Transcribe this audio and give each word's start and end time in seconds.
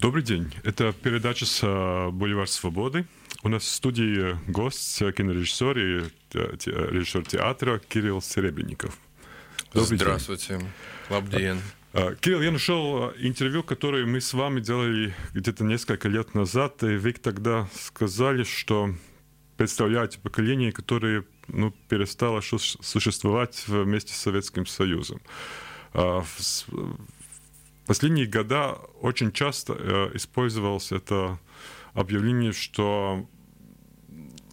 Добрый 0.00 0.22
день. 0.22 0.54
Это 0.62 0.92
передача 0.92 1.46
с 1.46 2.10
Бульвар 2.12 2.46
Свободы. 2.46 3.06
У 3.42 3.48
нас 3.48 3.62
в 3.64 3.68
студии 3.68 4.36
гость, 4.50 4.98
кинорежиссер 4.98 5.78
и 5.78 6.04
режиссер 6.32 7.26
театра 7.26 7.80
Кирилл 7.88 8.22
Серебренников. 8.22 8.96
Добрый 9.74 9.98
Здравствуйте. 9.98 10.58
День. 10.58 10.68
Лабден. 11.10 11.60
Кирилл, 12.20 12.42
я 12.42 12.52
нашел 12.52 13.10
интервью, 13.18 13.62
которое 13.64 14.06
мы 14.06 14.20
с 14.20 14.32
вами 14.32 14.60
делали 14.60 15.12
где-то 15.34 15.64
несколько 15.64 16.08
лет 16.08 16.34
назад, 16.34 16.82
и 16.84 16.96
вы 16.96 17.12
тогда 17.12 17.68
сказали, 17.74 18.44
что 18.44 18.94
представляете 19.56 20.20
поколение, 20.20 20.70
которое 20.72 21.24
ну, 21.48 21.74
перестало 21.88 22.40
существовать 22.40 23.64
вместе 23.66 24.14
с 24.14 24.18
Советским 24.18 24.66
Союзом. 24.66 25.20
Последние 27.92 28.24
года 28.24 28.78
очень 29.02 29.32
часто 29.32 30.10
использовалось 30.14 30.92
это 30.92 31.38
объявление, 31.92 32.52
что 32.52 33.28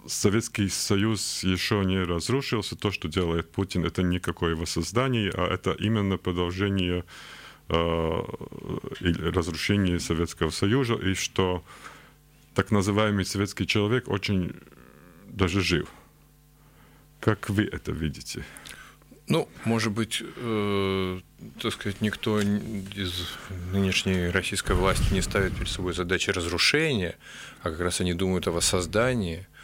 Советский 0.05 0.67
Союз 0.67 1.41
еще 1.45 1.85
не 1.85 2.03
разрушился. 2.03 2.75
То, 2.75 2.91
что 2.91 3.07
делает 3.07 3.49
Путин, 3.49 3.85
это 3.85 4.03
никакое 4.03 4.57
воссоздание, 4.57 5.31
а 5.33 5.47
это 5.47 5.71
именно 5.71 6.17
продолжение 6.17 7.05
э, 7.69 8.23
разрушения 8.99 10.01
Советского 10.01 10.49
Союза, 10.49 10.95
и 10.95 11.13
что 11.13 11.63
так 12.55 12.71
называемый 12.71 13.23
советский 13.23 13.65
человек 13.65 14.09
очень 14.09 14.53
даже 15.27 15.61
жив. 15.61 15.87
Как 17.21 17.49
вы 17.49 17.63
это 17.63 17.93
видите? 17.93 18.43
Ну, 19.29 19.47
может 19.63 19.93
быть, 19.93 20.21
э, 20.21 21.19
так 21.61 21.71
сказать, 21.73 22.01
никто 22.01 22.41
из 22.41 23.37
нынешней 23.71 24.29
российской 24.29 24.75
власти 24.75 25.13
не 25.13 25.21
ставит 25.21 25.53
перед 25.53 25.69
собой 25.69 25.93
задачи 25.93 26.31
разрушения, 26.31 27.15
а 27.61 27.69
как 27.69 27.79
раз 27.79 28.01
они 28.01 28.13
думают 28.13 28.47
о 28.47 28.51
воссоздании– 28.51 29.47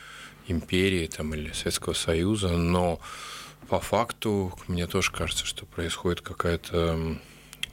империи 0.48 1.08
там, 1.08 1.34
или 1.34 1.52
Советского 1.52 1.94
Союза, 1.94 2.50
но 2.50 3.00
по 3.68 3.80
факту 3.80 4.58
мне 4.68 4.88
тоже 4.88 5.12
кажется, 5.12 5.46
что 5.46 5.66
происходит 5.66 6.22
какая-то 6.22 7.18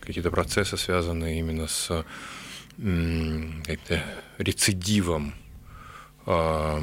какие-то 0.01 0.31
процессы, 0.31 0.77
связанные 0.77 1.39
именно 1.39 1.69
с 1.69 2.05
рецидивом 4.39 5.35
э, 6.27 6.81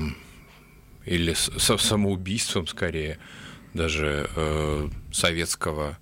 или 1.06 1.34
с, 1.34 1.50
с 1.58 1.78
самоубийством 1.78 2.68
скорее 2.68 3.18
даже 3.74 4.30
э, 4.36 4.90
советского 5.12 5.98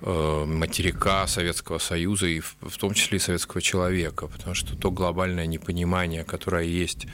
э, 0.00 0.44
материка 0.46 1.26
Советского 1.26 1.78
Союза 1.78 2.26
и 2.26 2.40
в, 2.40 2.56
в 2.60 2.76
том 2.78 2.94
числе 2.94 3.16
и 3.16 3.20
советского 3.20 3.60
человека, 3.60 4.26
потому 4.26 4.54
что 4.54 4.76
то 4.76 4.90
глобальное 4.90 5.46
непонимание, 5.46 6.24
которое 6.24 6.64
есть 6.64 7.06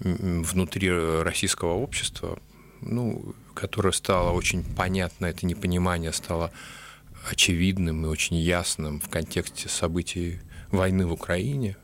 внутри 0.00 0.90
российского 1.22 1.74
общества, 1.74 2.38
ну, 2.80 3.34
которое 3.54 3.92
стало 3.92 4.30
очень 4.30 4.62
понятно, 4.62 5.26
это 5.26 5.46
непонимание 5.46 6.12
стало 6.12 6.52
очевидным 7.28 8.04
и 8.04 8.08
очень 8.08 8.36
ясным 8.36 9.00
в 9.00 9.08
контексте 9.08 9.68
событий 9.68 10.40
войны 10.70 11.06
в 11.06 11.12
Украине, 11.12 11.76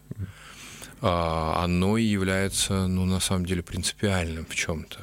а, 1.01 1.63
оно 1.65 1.97
и 1.99 2.05
является, 2.05 2.87
ну, 2.87 3.05
на 3.05 3.21
самом 3.21 3.47
деле, 3.47 3.63
принципиальным 3.63 4.47
в 4.47 4.55
чем-то. 4.55 5.01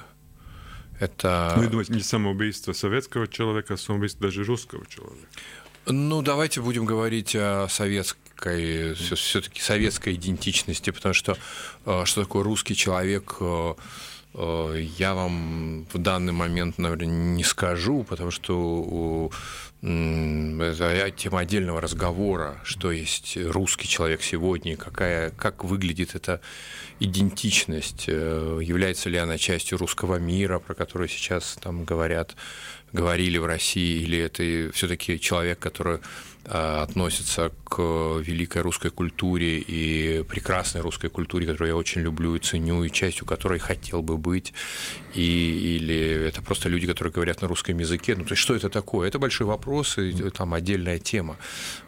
Это... 1.02 1.56
Ну, 1.58 1.68
думаете, 1.68 1.94
не 1.94 2.02
самоубийство 2.02 2.74
советского 2.74 3.28
человека, 3.28 3.74
а 3.74 3.78
самоубийство 3.78 4.22
даже 4.22 4.44
русского 4.44 4.86
человека. 4.86 5.28
Ну, 5.88 6.22
давайте 6.22 6.62
будем 6.62 6.86
говорить 6.86 7.36
о 7.36 7.66
советской, 7.70 8.94
все-таки 8.94 9.62
советской 9.62 10.14
идентичности, 10.14 10.92
потому 10.92 11.16
что 11.16 11.38
э, 11.88 12.04
что 12.06 12.22
такое 12.22 12.44
русский 12.44 12.76
человек, 12.76 13.38
э, 13.40 13.74
э, 14.36 14.86
я 15.00 15.16
вам 15.16 15.88
в 15.92 15.98
данный 15.98 16.34
момент, 16.34 16.78
наверное, 16.78 17.08
не 17.08 17.44
скажу, 17.44 18.04
потому 18.04 18.30
что 18.30 19.32
тема 19.82 21.40
отдельного 21.40 21.82
разговора, 21.82 22.60
что 22.64 22.92
есть 22.92 23.36
русский 23.38 23.88
человек 23.88 24.22
сегодня, 24.22 24.78
какая, 24.78 25.32
как 25.32 25.64
выглядит 25.64 26.14
эта 26.14 26.40
идентичность, 27.00 28.08
является 28.08 29.10
ли 29.10 29.18
она 29.18 29.40
частью 29.40 29.80
русского 29.80 30.18
мира, 30.18 30.60
про 30.60 30.76
который 30.76 31.10
сейчас 31.10 31.58
там 31.60 31.84
говорят 31.84 32.36
говорили 32.94 33.38
в 33.38 33.46
России, 33.46 34.02
или 34.02 34.20
это 34.20 34.72
все-таки 34.74 35.20
человек, 35.20 35.60
который 35.60 36.00
относится 36.46 37.52
к 37.66 37.80
великой 37.80 38.64
русской 38.64 38.90
культуре 38.90 39.60
и 39.60 40.24
прекрасной 40.24 40.82
русской 40.82 41.10
культуре, 41.10 41.46
которую 41.46 41.70
я 41.70 41.76
очень 41.76 42.02
люблю 42.02 42.36
и 42.36 42.40
ценю, 42.40 42.84
и 42.84 42.90
частью 42.92 43.26
которой 43.26 43.60
хотел 43.60 44.02
бы 44.02 44.18
быть, 44.18 44.54
и, 45.14 45.78
или 45.78 46.28
это 46.28 46.42
просто 46.42 46.68
люди, 46.68 46.88
которые 46.88 47.14
говорят 47.14 47.42
на 47.42 47.48
русском 47.48 47.78
языке. 47.78 48.16
Ну, 48.16 48.24
то 48.26 48.32
есть, 48.32 48.42
что 48.42 48.56
это 48.56 48.70
такое? 48.70 49.08
Это 49.08 49.20
большой 49.20 49.46
вопрос, 49.48 49.98
и 49.98 50.30
там 50.32 50.54
отдельная 50.54 51.00
тема. 51.00 51.38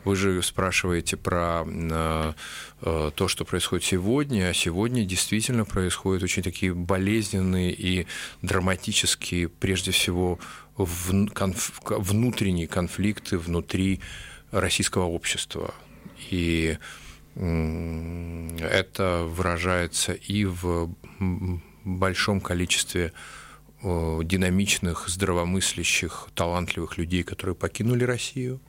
Вы 0.04 0.16
же 0.16 0.42
спрашиваете 0.44 1.18
про 1.18 1.64
а, 1.66 2.36
а, 2.82 3.12
то, 3.12 3.28
что 3.28 3.46
происходит 3.46 3.86
сегодня, 3.86 4.50
а 4.50 4.54
сегодня 4.54 5.04
действительно 5.04 5.66
происходят 5.66 6.24
очень 6.24 6.44
такие 6.44 6.74
болезненные 6.74 7.72
и 7.74 8.08
драматические, 8.42 9.50
прежде 9.50 9.92
всего, 9.92 10.40
внутренние 10.78 12.68
конфликты 12.68 13.38
внутри 13.38 14.00
российского 14.52 15.06
общества. 15.06 15.74
И 16.30 16.78
это 17.36 19.26
выражается 19.28 20.14
и 20.14 20.46
в 20.46 20.94
большом 21.84 22.42
количестве 22.42 23.12
динамичных, 23.82 25.10
здравомыслящих, 25.10 26.30
талантливых 26.36 26.98
людей, 26.98 27.24
которые 27.24 27.56
покинули 27.56 28.06
Россию, 28.06 28.62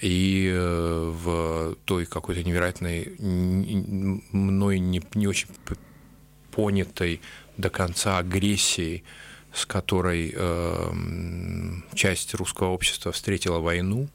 и 0.00 0.50
э, 0.52 1.12
в 1.22 1.76
той 1.84 2.06
какой-то 2.06 2.42
невероятной, 2.42 3.16
мной 3.18 4.78
не, 4.78 5.02
не 5.14 5.26
очень 5.26 5.48
понятой 6.50 7.20
до 7.56 7.70
конца 7.70 8.18
агрессии 8.18 9.04
с 9.54 9.66
которой 9.66 10.32
э, 10.34 10.92
часть 11.94 12.34
русского 12.34 12.68
общества 12.68 13.12
встретила 13.12 13.58
войну, 13.58 14.08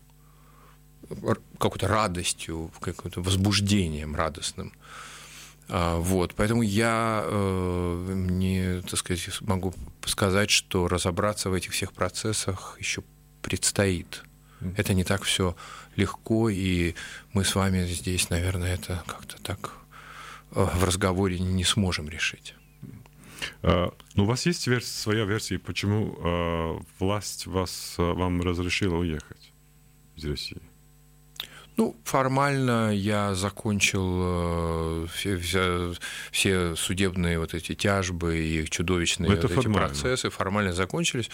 какой-то 1.60 1.88
радостью, 1.88 2.72
каким-то 2.80 3.22
возбуждением 3.22 4.16
радостным. 4.16 4.74
А, 5.68 5.98
вот, 5.98 6.36
поэтому 6.36 6.62
я 6.62 7.24
э, 7.26 8.14
не, 8.16 8.82
так 8.82 9.00
сказать, 9.00 9.42
могу 9.42 9.74
сказать, 10.06 10.50
что 10.50 10.88
разобраться 10.88 11.50
в 11.50 11.54
этих 11.54 11.72
всех 11.72 11.94
процессах 11.94 12.78
еще 12.80 13.04
предстоит. 13.42 14.24
Это 14.78 14.94
не 14.94 15.04
так 15.04 15.24
все 15.24 15.56
легко, 15.96 16.50
и 16.50 16.96
мы 17.34 17.44
с 17.44 17.56
вами 17.56 17.86
здесь, 17.86 18.30
наверное, 18.30 18.76
это 18.76 19.04
как-то 19.08 19.42
так 19.42 19.74
э, 20.52 20.68
в 20.76 20.84
разговоре 20.84 21.40
не 21.40 21.64
сможем 21.64 22.10
решить. 22.10 22.56
А, 23.68 23.92
ну, 24.14 24.26
у 24.26 24.28
вас 24.28 24.46
есть 24.46 24.68
версия, 24.68 24.92
своя 24.92 25.26
версия, 25.26 25.58
почему 25.58 26.16
а, 26.20 26.80
власть 27.00 27.48
вас, 27.48 27.96
а, 27.98 28.14
вам 28.14 28.40
разрешила 28.42 28.98
уехать 28.98 29.54
из 30.16 30.26
России? 30.26 30.62
Ну, 31.78 31.96
формально 32.06 32.94
я 32.96 33.36
закончил 33.36 34.22
э, 34.22 35.08
все, 35.14 35.94
все, 36.32 36.76
судебные 36.76 37.38
вот 37.38 37.54
эти 37.54 37.76
тяжбы 37.76 38.38
и 38.38 38.66
чудовищные 38.70 39.34
Это 39.34 39.48
вот 39.48 39.58
эти 39.58 39.68
процессы 39.68 40.30
формально 40.30 40.72
закончились. 40.72 41.30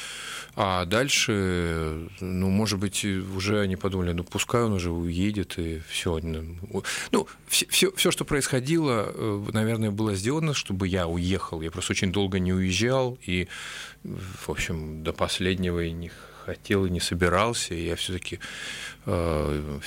А 0.55 0.85
дальше, 0.85 2.09
ну, 2.19 2.49
может 2.49 2.79
быть, 2.79 3.05
уже 3.05 3.61
они 3.61 3.75
подумали, 3.75 4.13
ну, 4.13 4.23
пускай 4.23 4.63
он 4.63 4.73
уже 4.73 4.89
уедет 4.89 5.59
и 5.59 5.81
все. 5.87 6.19
Ну, 6.19 7.27
все, 7.47 7.67
все, 7.69 7.91
все, 7.95 8.09
что 8.09 8.25
происходило, 8.25 9.11
э, 9.13 9.43
наверное, 9.53 9.91
было 9.91 10.15
сделано, 10.15 10.55
чтобы 10.55 10.87
я 10.87 11.07
уехал. 11.07 11.61
Я 11.61 11.69
просто 11.69 11.93
очень 11.93 12.11
долго 12.11 12.39
не 12.39 12.51
уезжал 12.51 13.19
и, 13.21 13.47
в 14.03 14.49
общем, 14.49 15.03
до 15.03 15.13
последнего 15.13 15.83
и 15.83 15.91
не 15.91 16.11
хотел 16.45 16.85
и 16.85 16.89
не 16.89 16.99
собирался. 16.99 17.73
И 17.73 17.85
я 17.85 17.95
все-таки 17.95 18.39
э, 19.05 19.79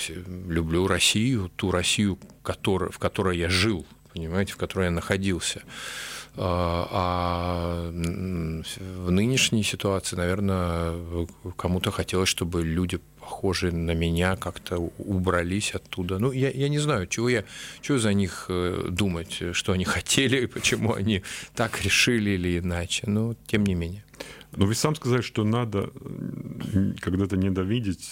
люблю 0.49 0.87
Россию, 0.87 1.51
ту 1.57 1.71
Россию, 1.71 2.19
который, 2.43 2.91
в 2.91 2.99
которой 2.99 3.39
я 3.39 3.49
жил, 3.49 3.87
понимаете, 4.13 4.53
в 4.53 4.57
которой 4.57 4.87
я 4.87 4.91
находился. 4.91 5.61
Э, 5.61 5.65
а 6.37 7.91
в 7.91 9.11
нынешней 9.11 9.63
ситуации, 9.63 10.17
наверное, 10.17 11.27
кому-то 11.57 11.91
хотелось, 11.91 12.29
чтобы 12.29 12.63
люди 12.63 12.99
похожие 13.21 13.73
на 13.73 13.95
меня 13.95 14.37
как-то 14.37 14.79
убрались 14.99 15.75
оттуда. 15.75 16.19
Ну, 16.19 16.33
я, 16.33 16.51
я 16.51 16.69
не 16.69 16.79
знаю, 16.79 17.07
чего 17.07 17.29
я, 17.29 17.45
чего 17.81 17.99
за 17.99 18.13
них 18.13 18.47
э, 18.49 18.89
думать, 18.91 19.43
что 19.53 19.73
они 19.73 19.85
хотели, 19.97 20.47
почему 20.47 20.95
они 20.95 21.23
так 21.55 21.83
решили 21.83 22.31
или 22.31 22.59
иначе, 22.59 23.03
но 23.07 23.35
тем 23.47 23.65
не 23.65 23.75
менее. 23.75 24.04
Но 24.57 24.67
вы 24.67 24.75
сам 24.75 24.95
сказали, 24.95 25.23
что 25.23 25.45
надо 25.45 25.91
когда-то 27.01 27.37
недовидеть 27.37 28.05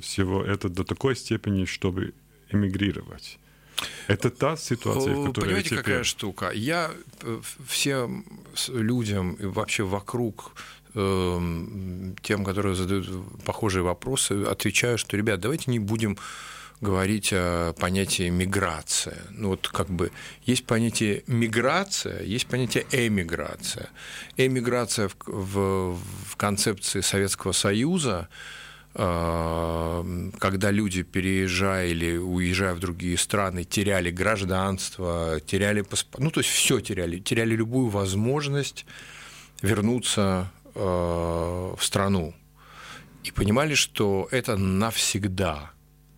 всего 0.00 0.42
это 0.44 0.68
до 0.68 0.84
такой 0.84 1.16
степени, 1.16 1.64
чтобы 1.64 2.14
эмигрировать. 2.50 3.38
Это 4.06 4.30
та 4.30 4.56
ситуация, 4.56 5.14
в 5.14 5.26
которой 5.26 5.46
Понимаете, 5.46 5.70
теперь... 5.70 5.82
какая 5.82 6.04
штука? 6.04 6.50
Я 6.54 6.90
всем 7.66 8.24
людям 8.68 9.34
и 9.34 9.46
вообще 9.46 9.82
вокруг 9.82 10.52
Эм, 10.94 12.14
тем, 12.20 12.44
которые 12.44 12.74
задают 12.74 13.08
похожие 13.46 13.82
вопросы, 13.82 14.44
отвечаю, 14.44 14.98
что, 14.98 15.16
ребят, 15.16 15.40
давайте 15.40 15.70
не 15.70 15.78
будем 15.78 16.18
говорить 16.82 17.30
о 17.32 17.72
понятии 17.72 18.28
миграция. 18.28 19.16
Ну 19.30 19.48
вот 19.48 19.68
как 19.68 19.88
бы 19.88 20.12
есть 20.44 20.66
понятие 20.66 21.22
миграция, 21.26 22.22
есть 22.22 22.46
понятие 22.46 22.84
эмиграция. 22.92 23.88
Эмиграция 24.36 25.08
в, 25.08 25.16
в, 25.26 25.98
в 26.30 26.36
концепции 26.36 27.00
Советского 27.00 27.52
Союза 27.52 28.28
эм, 28.94 30.32
когда 30.38 30.70
люди, 30.70 31.02
переезжая 31.02 31.86
или 31.86 32.18
уезжая 32.18 32.74
в 32.74 32.80
другие 32.80 33.16
страны, 33.16 33.64
теряли 33.64 34.10
гражданство, 34.10 35.40
теряли 35.46 35.80
паспорт, 35.80 36.22
ну, 36.22 36.30
то 36.30 36.40
есть 36.40 36.50
все 36.50 36.80
теряли, 36.80 37.18
теряли 37.18 37.56
любую 37.56 37.88
возможность 37.88 38.84
вернуться 39.62 40.50
Э, 40.74 41.74
в 41.76 41.84
страну 41.84 42.34
и 43.24 43.30
понимали, 43.30 43.74
что 43.74 44.26
это 44.30 44.56
навсегда, 44.56 45.72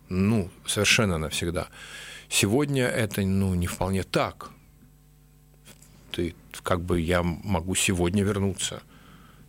ну, 0.09 0.49
совершенно 0.65 1.17
навсегда. 1.17 1.69
Сегодня 2.29 2.85
это, 2.85 3.21
ну, 3.21 3.53
не 3.53 3.67
вполне 3.67 4.03
так. 4.03 4.51
Ты, 6.11 6.35
как 6.63 6.81
бы 6.81 6.99
я 6.99 7.23
могу 7.23 7.75
сегодня 7.75 8.23
вернуться. 8.23 8.81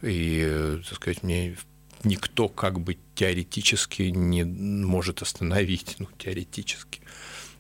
И, 0.03 0.79
так 0.89 0.97
сказать, 0.97 1.23
мне 1.23 1.57
никто 2.05 2.49
как 2.49 2.81
бы 2.81 2.99
теоретически 3.15 4.03
не 4.05 4.45
может 4.45 5.23
остановить, 5.23 5.97
ну, 5.99 6.09
теоретически. 6.19 7.01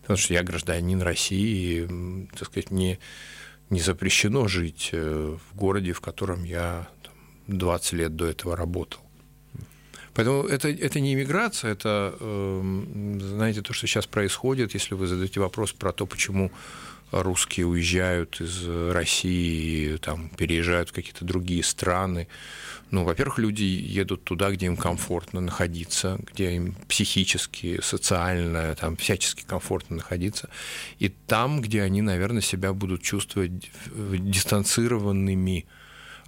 Потому 0.02 0.18
что 0.18 0.34
я 0.34 0.42
гражданин 0.42 1.02
России, 1.02 1.84
и, 1.84 2.28
так 2.36 2.48
сказать, 2.48 2.70
мне 2.70 2.98
не 3.70 3.80
запрещено 3.80 4.46
жить 4.46 4.90
э, 4.92 5.36
в 5.50 5.56
городе, 5.56 5.92
в 5.92 6.00
котором 6.00 6.44
я 6.44 6.88
20 7.48 7.92
лет 7.94 8.16
до 8.16 8.26
этого 8.26 8.56
работал. 8.56 9.00
Поэтому 10.16 10.44
это, 10.44 10.68
это 10.70 10.98
не 10.98 11.12
иммиграция, 11.12 11.72
это, 11.72 12.16
эм, 12.20 13.20
знаете, 13.20 13.60
то, 13.60 13.74
что 13.74 13.86
сейчас 13.86 14.06
происходит, 14.06 14.72
если 14.72 14.94
вы 14.94 15.06
задаете 15.06 15.40
вопрос 15.40 15.72
про 15.72 15.92
то, 15.92 16.06
почему 16.06 16.50
русские 17.12 17.66
уезжают 17.66 18.40
из 18.40 18.66
России, 18.92 19.96
там, 19.98 20.30
переезжают 20.30 20.88
в 20.88 20.92
какие-то 20.92 21.26
другие 21.26 21.62
страны. 21.62 22.28
Ну, 22.90 23.04
во-первых, 23.04 23.38
люди 23.38 23.62
едут 23.62 24.24
туда, 24.24 24.50
где 24.50 24.66
им 24.66 24.78
комфортно 24.78 25.40
находиться, 25.40 26.18
где 26.32 26.52
им 26.52 26.74
психически, 26.88 27.80
социально, 27.82 28.74
там, 28.74 28.96
всячески 28.96 29.44
комфортно 29.46 29.96
находиться. 29.96 30.48
И 30.98 31.10
там, 31.10 31.60
где 31.60 31.82
они, 31.82 32.00
наверное, 32.00 32.40
себя 32.40 32.72
будут 32.72 33.02
чувствовать 33.02 33.70
дистанцированными 33.94 35.66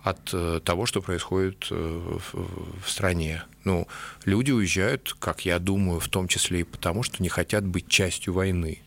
от 0.03 0.31
э, 0.33 0.61
того, 0.65 0.87
что 0.87 1.03
происходит 1.03 1.67
э, 1.71 2.19
в 2.33 2.89
стране. 2.89 3.43
Ну, 3.65 3.87
люди 4.25 4.50
уезжают, 4.53 5.15
как 5.19 5.45
я 5.45 5.59
думаю, 5.59 6.00
в 6.00 6.09
том 6.09 6.29
числе 6.29 6.61
и 6.61 6.65
потому, 6.65 7.03
что 7.03 7.23
не 7.23 7.29
хотят 7.29 7.65
быть 7.65 7.89
частью 7.89 8.33
войны. 8.33 8.81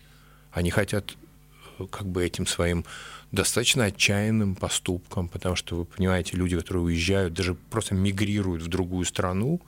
Они 0.51 0.71
хотят 0.71 1.15
э, 1.79 1.85
как 1.89 2.07
бы 2.07 2.23
этим 2.25 2.47
своим 2.47 2.85
достаточно 3.31 3.85
отчаянным 3.85 4.55
поступком, 4.55 5.27
потому 5.27 5.55
что, 5.55 5.77
вы 5.77 5.85
понимаете, 5.85 6.37
люди, 6.37 6.57
которые 6.57 6.83
уезжают, 6.83 7.33
даже 7.33 7.55
просто 7.55 7.95
мигрируют 7.95 8.61
в 8.61 8.67
другую 8.67 9.05
страну, 9.05 9.61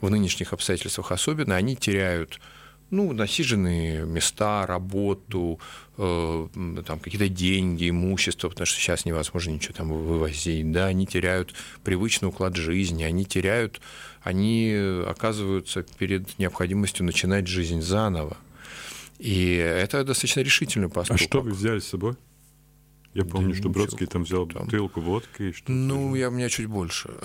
в 0.00 0.10
нынешних 0.10 0.52
обстоятельствах 0.52 1.12
особенно, 1.12 1.56
они 1.56 1.76
теряют 1.76 2.40
ну, 2.90 3.12
насиженные 3.12 4.04
места, 4.04 4.66
работу, 4.66 5.60
э, 5.96 6.48
там, 6.86 6.98
какие-то 6.98 7.28
деньги, 7.28 7.88
имущество, 7.88 8.48
потому 8.48 8.66
что 8.66 8.80
сейчас 8.80 9.04
невозможно 9.04 9.50
ничего 9.52 9.74
там 9.74 9.88
вывозить, 9.88 10.70
да, 10.72 10.86
они 10.86 11.06
теряют 11.06 11.54
привычный 11.84 12.28
уклад 12.28 12.56
жизни, 12.56 13.04
они 13.04 13.24
теряют, 13.24 13.80
они 14.22 14.74
оказываются 15.06 15.82
перед 15.82 16.38
необходимостью 16.38 17.04
начинать 17.06 17.46
жизнь 17.46 17.80
заново. 17.80 18.36
И 19.18 19.54
это 19.54 20.02
достаточно 20.02 20.40
решительный 20.40 20.88
поступок. 20.88 21.20
А 21.20 21.24
что 21.24 21.40
вы 21.42 21.50
взяли 21.50 21.78
с 21.78 21.88
собой? 21.88 22.16
Я 23.12 23.24
помню, 23.24 23.50
да 23.50 23.58
что 23.58 23.68
Бродский 23.68 24.06
там 24.06 24.22
взял 24.22 24.46
там. 24.46 24.64
бутылку 24.64 25.00
водки. 25.00 25.42
И 25.42 25.52
что 25.52 25.72
ну, 25.72 26.14
я 26.14 26.28
у 26.28 26.30
меня 26.30 26.48
чуть 26.48 26.66
больше. 26.66 27.10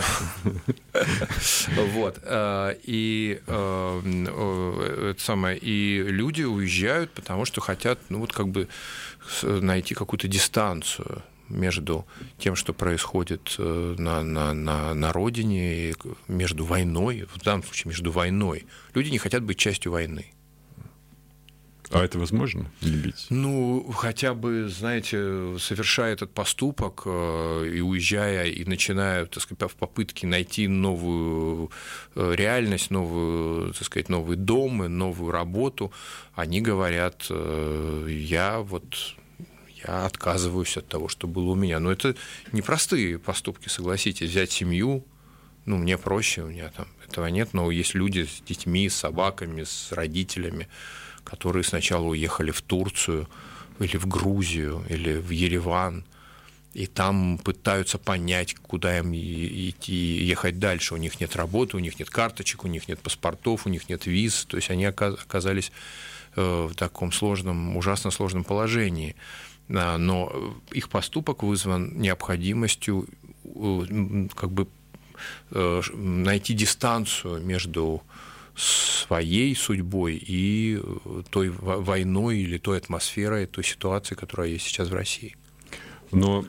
Вот. 1.93 2.19
Э, 2.23 2.75
и 2.83 3.39
э, 3.45 4.01
э, 4.03 5.09
это 5.11 5.21
самое. 5.21 5.57
И 5.57 6.03
люди 6.07 6.43
уезжают, 6.43 7.11
потому 7.11 7.45
что 7.45 7.61
хотят, 7.61 7.99
ну, 8.09 8.19
вот 8.19 8.33
как 8.33 8.47
бы 8.47 8.67
найти 9.43 9.93
какую-то 9.93 10.27
дистанцию 10.27 11.23
между 11.49 12.05
тем, 12.39 12.55
что 12.55 12.73
происходит 12.73 13.55
на, 13.57 14.23
на, 14.23 14.53
на, 14.53 14.93
на 14.93 15.13
родине, 15.13 15.93
между 16.27 16.65
войной, 16.65 17.27
в 17.31 17.41
данном 17.41 17.63
случае 17.63 17.89
между 17.89 18.11
войной. 18.11 18.65
Люди 18.93 19.09
не 19.09 19.19
хотят 19.19 19.43
быть 19.43 19.57
частью 19.57 19.91
войны. 19.91 20.34
А 21.91 22.03
это 22.03 22.19
возможно 22.19 22.71
любить? 22.81 23.27
Ну, 23.29 23.91
хотя 23.91 24.33
бы, 24.33 24.67
знаете, 24.69 25.57
совершая 25.59 26.13
этот 26.13 26.33
поступок 26.33 27.03
э, 27.05 27.71
и 27.75 27.81
уезжая, 27.81 28.47
и 28.47 28.65
начиная, 28.65 29.25
так 29.25 29.43
сказать, 29.43 29.71
в 29.71 29.75
попытке 29.75 30.27
найти 30.27 30.67
новую 30.67 31.71
э, 32.15 32.33
реальность, 32.35 32.91
новую, 32.91 33.73
так 33.73 33.83
сказать, 33.83 34.09
новый 34.09 34.37
дом, 34.37 34.77
новую 34.77 35.31
работу, 35.31 35.91
они 36.33 36.61
говорят, 36.61 37.27
э, 37.29 38.07
я 38.09 38.59
вот 38.59 39.15
я 39.87 40.05
отказываюсь 40.05 40.77
от 40.77 40.87
того, 40.87 41.07
что 41.07 41.27
было 41.27 41.51
у 41.51 41.55
меня. 41.55 41.79
Но 41.79 41.91
это 41.91 42.15
непростые 42.51 43.19
поступки, 43.19 43.69
согласитесь. 43.69 44.31
Взять 44.31 44.51
семью, 44.51 45.05
ну, 45.65 45.77
мне 45.77 45.97
проще, 45.97 46.43
у 46.43 46.47
меня 46.47 46.69
там 46.75 46.87
этого 47.07 47.27
нет, 47.27 47.49
но 47.53 47.69
есть 47.71 47.93
люди 47.93 48.25
с 48.25 48.41
детьми, 48.41 48.89
с 48.89 48.95
собаками, 48.95 49.63
с 49.63 49.91
родителями, 49.91 50.67
которые 51.25 51.63
сначала 51.63 52.05
уехали 52.05 52.51
в 52.51 52.61
Турцию 52.61 53.27
или 53.79 53.97
в 53.97 54.07
Грузию 54.07 54.85
или 54.87 55.17
в 55.17 55.31
Ереван, 55.31 56.05
и 56.73 56.87
там 56.87 57.37
пытаются 57.37 57.97
понять, 57.97 58.55
куда 58.55 58.97
им 58.97 59.13
идти, 59.13 59.95
ехать 60.25 60.59
дальше. 60.59 60.93
У 60.93 60.97
них 60.97 61.21
нет 61.21 61.35
работы, 61.37 61.77
у 61.77 61.79
них 61.79 61.99
нет 61.99 62.09
карточек, 62.09 62.65
у 62.65 62.67
них 62.67 62.89
нет 62.89 62.99
паспортов, 62.99 63.65
у 63.65 63.69
них 63.69 63.87
нет 63.87 64.05
виз. 64.05 64.43
То 64.43 64.57
есть 64.57 64.69
они 64.69 64.83
оказались 64.83 65.71
э, 66.35 66.67
в 66.69 66.75
таком 66.75 67.13
сложном, 67.13 67.77
ужасно 67.77 68.11
сложном 68.11 68.43
положении. 68.43 69.15
Но 69.69 70.53
их 70.69 70.89
поступок 70.89 71.43
вызван 71.43 71.97
необходимостью 71.97 73.07
э, 73.45 74.27
как 74.35 74.51
бы 74.51 74.67
э, 75.51 75.81
найти 75.93 76.53
дистанцию 76.53 77.41
между 77.41 78.03
своей 78.55 79.55
судьбой 79.55 80.15
и 80.15 80.79
э, 80.81 81.23
той 81.29 81.49
войной 81.49 82.39
или 82.39 82.57
той 82.57 82.77
атмосферой, 82.77 83.45
той 83.47 83.63
ситуацией, 83.63 84.17
которая 84.17 84.49
есть 84.49 84.65
сейчас 84.65 84.89
в 84.89 84.93
России. 84.93 85.35
Но 86.11 86.45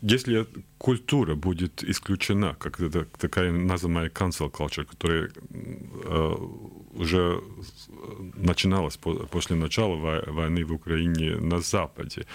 если 0.00 0.46
культура 0.78 1.34
будет 1.34 1.82
исключена, 1.84 2.54
как 2.58 2.80
это 2.80 3.04
такая 3.18 3.52
называемая 3.52 4.10
cancel 4.10 4.50
culture, 4.50 4.84
которая 4.84 5.30
э, 5.50 6.34
уже 6.94 7.40
начиналась 8.34 8.96
по, 8.96 9.14
после 9.14 9.56
начала 9.56 9.96
войны 10.26 10.64
в 10.64 10.72
Украине 10.72 11.36
на 11.36 11.60
Западе, 11.60 12.26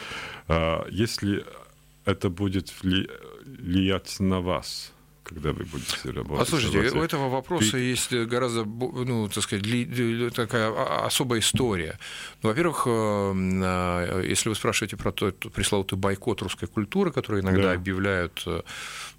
э, 0.48 0.83
если 0.91 1.45
это 2.05 2.29
будет 2.29 2.74
влиять 2.81 4.19
на 4.19 4.41
вас, 4.41 4.92
когда 5.33 5.51
вы 5.51 5.65
будете 5.65 6.11
работать? 6.11 6.39
Послушайте, 6.39 6.97
у 6.97 7.01
этого 7.01 7.29
вопроса 7.29 7.71
Ты... 7.71 7.79
есть 7.79 8.13
гораздо, 8.13 8.63
ну, 8.65 9.29
так 9.29 9.43
сказать, 9.43 9.65
такая 10.33 11.05
особая 11.05 11.39
история. 11.39 11.99
Ну, 12.41 12.49
во-первых, 12.49 12.83
э, 12.85 14.25
если 14.27 14.49
вы 14.49 14.55
спрашиваете 14.55 14.97
про 14.97 15.11
тот 15.11 15.51
пресловутый 15.51 15.97
бойкот 15.97 16.41
русской 16.41 16.67
культуры, 16.67 17.11
который 17.11 17.41
иногда 17.41 17.69
да. 17.69 17.73
объявляют 17.73 18.43
э, 18.45 18.61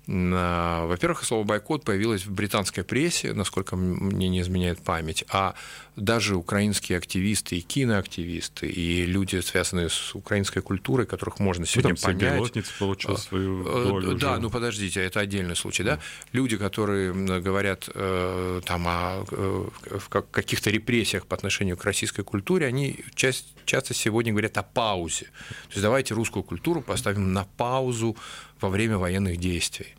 во-первых, 0.07 1.25
слово 1.25 1.45
бойкот 1.45 1.85
появилось 1.85 2.27
в 2.27 2.33
британской 2.33 2.85
прессе, 2.85 3.33
насколько 3.33 3.75
мне 3.77 4.29
не 4.29 4.41
изменяет 4.41 4.81
память, 4.81 5.25
а 5.31 5.55
даже 5.97 6.37
украинские 6.37 6.99
активисты 6.99 7.57
и 7.57 7.61
киноактивисты, 7.61 8.67
и 8.67 9.07
люди, 9.07 9.41
связанные 9.41 9.89
с 9.89 10.15
украинской 10.15 10.61
культурой, 10.61 11.07
которых 11.07 11.39
можно 11.39 11.67
сегодня 11.67 11.91
ну, 11.91 11.97
там 11.97 12.19
понять. 12.19 12.65
получил 12.79 13.17
свою 13.17 13.63
э, 13.63 13.85
долю 13.85 14.15
Да, 14.19 14.33
уже. 14.33 14.41
ну 14.43 14.51
подождите, 14.51 15.01
это 15.01 15.21
отдельный 15.21 15.57
случай, 15.57 15.85
да? 15.85 16.01
Люди, 16.33 16.57
которые 16.57 17.13
говорят 17.41 17.89
э, 17.95 18.61
там 18.65 18.85
о 18.87 19.25
э, 19.31 19.69
каких-то 20.31 20.71
репрессиях 20.71 21.27
по 21.27 21.37
отношению 21.37 21.77
к 21.77 21.85
российской 21.85 22.25
культуре, 22.25 22.67
они 22.67 22.99
часто 23.65 23.95
сегодня 23.95 24.33
говорят 24.33 24.57
о 24.59 24.63
паузе. 24.63 25.25
То 25.25 25.71
есть 25.71 25.83
давайте 25.83 26.15
русскую 26.15 26.43
культуру 26.43 26.83
поставим 26.83 27.33
на 27.33 27.45
паузу 27.57 28.17
во 28.61 28.69
время 28.69 28.99
военных 28.99 29.39
действий. 29.39 29.95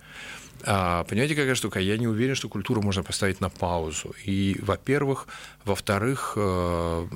А, 0.67 1.03
понимаете, 1.03 1.35
какая 1.35 1.55
штука? 1.55 1.79
Я 1.79 1.97
не 1.97 2.07
уверен, 2.07 2.35
что 2.35 2.49
культуру 2.49 2.81
можно 2.81 3.03
поставить 3.03 3.41
на 3.41 3.49
паузу. 3.49 4.15
И, 4.23 4.57
во-первых, 4.61 5.27
во-вторых, 5.63 6.33
э, 6.35 7.07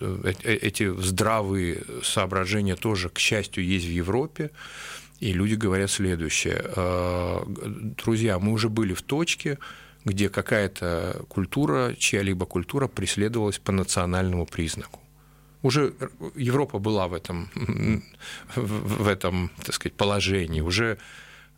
э, 0.00 0.32
э, 0.42 0.54
эти 0.54 0.94
здравые 1.00 1.82
соображения 2.02 2.76
тоже, 2.76 3.08
к 3.08 3.18
счастью, 3.18 3.64
есть 3.64 3.86
в 3.86 3.90
Европе. 3.90 4.50
И 5.20 5.32
люди 5.32 5.54
говорят 5.54 5.90
следующее. 5.90 6.64
Друзья, 8.02 8.38
мы 8.38 8.52
уже 8.52 8.70
были 8.70 8.94
в 8.94 9.02
точке, 9.02 9.58
где 10.06 10.30
какая-то 10.30 11.24
культура, 11.28 11.94
чья-либо 11.98 12.46
культура 12.46 12.88
преследовалась 12.88 13.58
по 13.58 13.70
национальному 13.70 14.46
признаку. 14.46 14.99
Уже 15.62 15.92
Европа 16.36 16.78
была 16.78 17.06
в 17.06 17.12
этом, 17.12 17.50
в 18.56 19.08
этом 19.08 19.50
так 19.62 19.74
сказать, 19.74 19.94
положении, 19.96 20.60
уже 20.62 20.98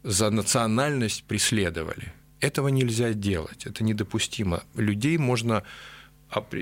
за 0.03 0.31
национальность 0.31 1.25
преследовали. 1.25 2.13
Этого 2.41 2.69
нельзя 2.69 3.13
делать, 3.13 3.67
это 3.67 3.85
недопустимо. 3.85 4.65
Людей 4.75 5.19
можно 5.19 5.63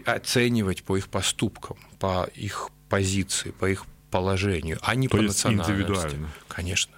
оценивать 0.05 0.83
по 0.83 0.97
их 0.97 1.09
поступкам, 1.09 1.79
по 1.99 2.29
их 2.35 2.71
позиции, 2.89 3.53
по 3.53 3.71
их 3.71 3.87
положению, 4.11 4.79
а 4.83 4.95
не 4.95 5.09
То 5.09 5.17
по 5.17 5.23
национальности. 5.23 5.73
Индивидуально. 5.73 6.29
Конечно. 6.49 6.95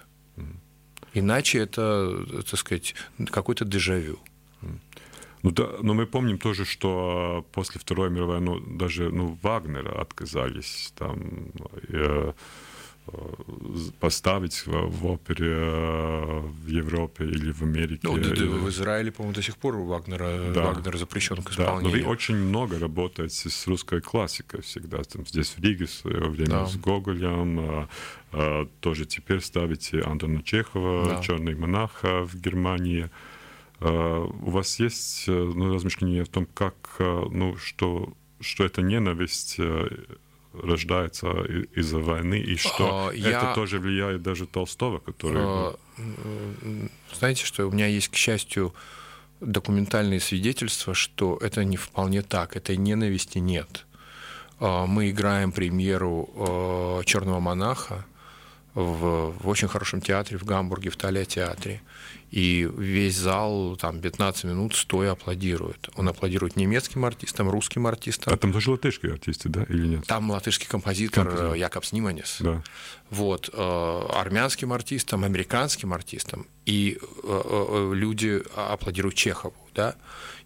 Иначе 1.13 1.59
это, 1.59 2.25
так 2.49 2.59
сказать, 2.59 2.95
какой-то 3.29 3.65
дежавю. 3.65 4.19
Ну 5.43 5.51
да, 5.51 5.67
но 5.81 5.93
мы 5.93 6.05
помним 6.05 6.37
тоже, 6.37 6.65
что 6.65 7.45
после 7.51 7.79
Второй 7.79 8.09
мировой, 8.09 8.39
ну 8.39 8.59
даже 8.59 9.11
ну 9.11 9.37
Вагнера 9.41 10.01
отказались 10.01 10.93
там. 10.95 11.51
Э, 11.89 12.33
поставить 13.99 14.65
в, 14.65 14.71
в 14.71 15.05
опере 15.05 15.51
э, 15.51 16.39
в 16.39 16.67
Европе 16.67 17.25
или 17.25 17.51
в 17.51 17.61
Америке. 17.61 17.99
Ну, 18.03 18.13
в 18.13 18.69
Израиле, 18.69 19.11
по-моему, 19.11 19.35
до 19.35 19.41
сих 19.41 19.57
пор 19.57 19.75
Вагнера, 19.75 20.53
да. 20.53 20.67
Вагнер 20.67 20.97
запрещен 20.97 21.43
к 21.43 21.51
исполнению. 21.51 21.91
Да, 21.91 21.97
но 21.97 22.03
вы 22.05 22.09
очень 22.09 22.35
много 22.35 22.79
работаете 22.79 23.49
с 23.49 23.67
русской 23.67 23.99
классикой 23.99 24.61
всегда. 24.61 25.03
Там, 25.03 25.27
здесь 25.27 25.49
в 25.49 25.61
Риге 25.61 25.85
в 25.85 25.91
свое 25.91 26.29
время 26.29 26.49
да. 26.49 26.65
с 26.65 26.77
Гоголем. 26.77 27.59
А, 27.59 27.89
а, 28.31 28.67
тоже 28.79 29.05
теперь 29.05 29.41
ставите 29.41 29.99
Антона 30.01 30.41
Чехова, 30.41 31.05
да. 31.05 31.21
«Черный 31.21 31.55
монах» 31.55 32.03
в 32.03 32.39
Германии. 32.39 33.03
А, 33.03 33.32
у 33.83 34.49
вас 34.49 34.79
есть 34.79 35.27
ну, 35.27 35.73
размышления 35.73 36.21
о 36.21 36.25
том, 36.25 36.45
как, 36.45 36.75
ну, 36.99 37.57
что, 37.57 38.13
что 38.39 38.63
эта 38.63 38.81
ненависть 38.81 39.59
рождается 40.53 41.29
из-за 41.75 41.99
войны, 41.99 42.39
и 42.39 42.55
что 42.55 43.09
а, 43.09 43.11
я... 43.13 43.29
это 43.29 43.53
тоже 43.55 43.79
влияет 43.79 44.21
даже 44.21 44.45
Толстого, 44.45 44.99
который... 44.99 45.41
А, 45.41 45.75
знаете, 47.13 47.45
что 47.45 47.67
у 47.67 47.71
меня 47.71 47.87
есть, 47.87 48.09
к 48.09 48.15
счастью, 48.15 48.73
документальные 49.41 50.19
свидетельства, 50.19 50.93
что 50.93 51.37
это 51.41 51.63
не 51.63 51.77
вполне 51.77 52.21
так, 52.21 52.55
этой 52.55 52.77
ненависти 52.77 53.39
нет. 53.39 53.85
А, 54.59 54.85
мы 54.85 55.09
играем 55.09 55.51
премьеру 55.51 57.01
Черного 57.05 57.39
монаха 57.39 58.05
в, 58.73 59.31
в 59.39 59.47
очень 59.47 59.67
хорошем 59.67 60.01
театре 60.01 60.37
в 60.37 60.43
Гамбурге, 60.43 60.89
в 60.89 60.97
Тале 60.97 61.25
театре 61.25 61.81
и 62.33 62.67
весь 62.77 63.15
зал 63.15 63.77
там 63.79 64.01
15 64.01 64.45
минут 64.45 64.75
стоя 64.75 65.11
аплодирует. 65.11 65.89
Он 65.95 66.09
аплодирует 66.09 66.55
немецким 66.55 67.05
артистам, 67.05 67.47
русским 67.47 67.85
артистам. 67.85 68.33
А 68.33 68.37
там 68.37 68.51
тоже 68.51 68.71
латышские 68.71 69.13
артисты, 69.13 69.49
да, 69.49 69.63
или 69.69 69.85
нет? 69.85 70.07
Там 70.07 70.31
латышский 70.31 70.67
композитор, 70.67 71.25
композитор. 71.25 71.53
Якобс 71.53 71.91
Ниманис. 71.91 72.37
Да. 72.39 72.63
Вот, 73.11 73.51
э, 73.53 74.01
армянским 74.15 74.73
артистам, 74.73 75.23
американским 75.23 75.93
артистам. 75.93 76.47
И 76.65 76.97
э, 76.99 77.41
э, 77.45 77.91
люди 77.93 78.41
аплодируют 78.55 79.13
Чехову, 79.13 79.53
да, 79.75 79.93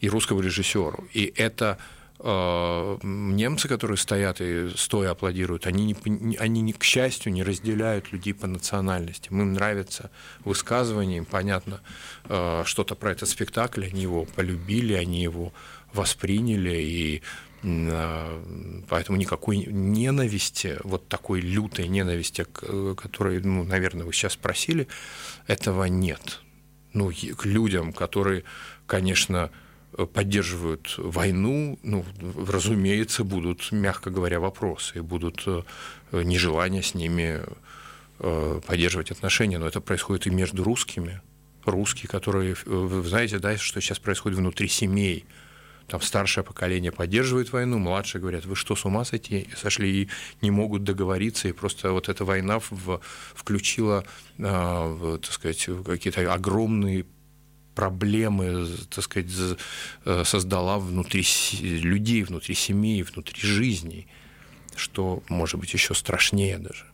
и 0.02 0.10
русскому 0.10 0.42
режиссеру. 0.42 1.08
И 1.14 1.32
это 1.38 1.78
немцы, 2.20 3.68
которые 3.68 3.98
стоят 3.98 4.42
и 4.42 4.70
стоя 4.76 5.12
аплодируют, 5.12 5.68
они, 5.68 5.96
не, 6.06 6.36
они 6.38 6.74
к 6.74 6.84
счастью, 6.84 7.32
не 7.32 7.44
разделяют 7.44 8.12
людей 8.12 8.34
по 8.34 8.48
национальности. 8.48 9.30
Им 9.30 9.54
нравится 9.54 10.10
высказывание, 10.44 11.20
им 11.20 11.26
понятно 11.26 11.82
а, 12.26 12.64
что-то 12.66 12.96
про 12.96 13.12
этот 13.12 13.30
спектакль, 13.30 13.86
они 13.86 14.02
его 14.02 14.26
полюбили, 14.26 14.94
они 14.94 15.22
его 15.22 15.54
восприняли, 15.94 16.78
и 16.82 17.22
а, 17.64 18.84
поэтому 18.90 19.20
никакой 19.20 19.58
ненависти, 19.58 20.78
вот 20.84 21.08
такой 21.08 21.42
лютой 21.42 21.88
ненависти, 21.88 22.46
которой, 22.46 23.42
ну, 23.42 23.64
наверное, 23.64 24.06
вы 24.06 24.14
сейчас 24.14 24.34
спросили, 24.34 24.88
этого 25.46 25.84
нет. 25.84 26.42
Ну, 26.94 27.12
к 27.12 27.46
людям, 27.46 27.94
которые, 27.94 28.44
конечно, 28.88 29.52
поддерживают 30.14 30.96
войну, 30.98 31.80
ну, 31.84 32.06
разумеется, 32.48 33.24
будут, 33.24 33.72
мягко 33.72 34.10
говоря, 34.10 34.40
вопросы, 34.40 34.98
и 34.98 35.02
будут 35.02 35.44
э, 35.48 35.64
нежелания 36.12 36.82
с 36.82 36.94
ними 36.94 37.42
э, 38.20 38.62
поддерживать 38.66 39.12
отношения, 39.12 39.58
но 39.58 39.68
это 39.68 39.82
происходит 39.82 40.28
и 40.28 40.30
между 40.30 40.64
русскими. 40.64 41.22
Русские, 41.66 42.08
которые, 42.10 42.56
вы 42.66 43.08
знаете, 43.08 43.40
да, 43.40 43.58
что 43.58 43.82
сейчас 43.82 44.00
происходит 44.00 44.38
внутри 44.38 44.68
семей, 44.68 45.26
там 45.88 46.02
старшее 46.02 46.44
поколение 46.44 46.92
поддерживает 46.92 47.52
войну, 47.52 47.78
младшие 47.78 48.22
говорят, 48.22 48.46
вы 48.46 48.56
что, 48.56 48.76
с 48.76 48.86
ума 48.86 49.06
сойти, 49.06 49.48
сошли 49.56 50.04
и 50.04 50.10
не 50.42 50.52
могут 50.52 50.84
договориться, 50.84 51.48
и 51.48 51.54
просто 51.54 51.92
вот 51.92 52.10
эта 52.10 52.26
война 52.26 52.60
в, 52.60 53.00
включила, 53.34 54.04
э, 54.38 55.18
так 55.22 55.32
сказать, 55.32 55.70
какие-то 55.86 56.32
огромные 56.34 57.06
проблемы, 57.78 58.68
так 58.90 59.04
сказать, 59.04 59.32
э, 60.06 60.24
создала 60.24 60.80
внутри 60.80 61.24
людей, 61.62 62.24
внутри 62.24 62.56
семьи, 62.56 63.04
внутри 63.04 63.40
жизни, 63.40 64.08
что 64.76 65.22
может 65.30 65.60
быть 65.60 65.74
еще 65.74 65.94
страшнее 65.94 66.58
даже. 66.58 66.86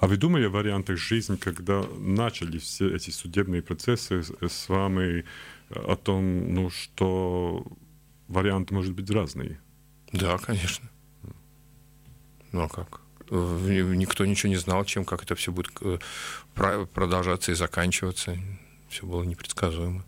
А 0.00 0.06
вы 0.06 0.16
думали 0.16 0.46
о 0.46 0.50
вариантах 0.50 0.96
жизни, 0.98 1.36
когда 1.36 1.84
начали 1.98 2.58
все 2.58 2.96
эти 2.96 3.10
судебные 3.10 3.60
процессы 3.60 4.22
с 4.22 4.68
вами 4.68 5.24
о 5.70 5.96
том, 5.96 6.54
ну, 6.54 6.70
что 6.70 7.66
варианты 8.28 8.74
может 8.74 8.94
быть 8.94 9.10
разные? 9.10 9.60
Да, 10.12 10.38
конечно. 10.38 10.88
Ну 12.52 12.62
а 12.62 12.68
как? 12.68 13.00
Никто 13.30 14.24
ничего 14.24 14.48
не 14.48 14.58
знал, 14.58 14.84
чем, 14.84 15.04
как 15.04 15.24
это 15.24 15.34
все 15.34 15.52
будет 15.52 15.72
э, 15.82 15.98
продолжаться 16.94 17.52
и 17.52 17.54
заканчиваться 17.54 18.38
все 18.96 19.06
было 19.06 19.22
непредсказуемо. 19.24 20.04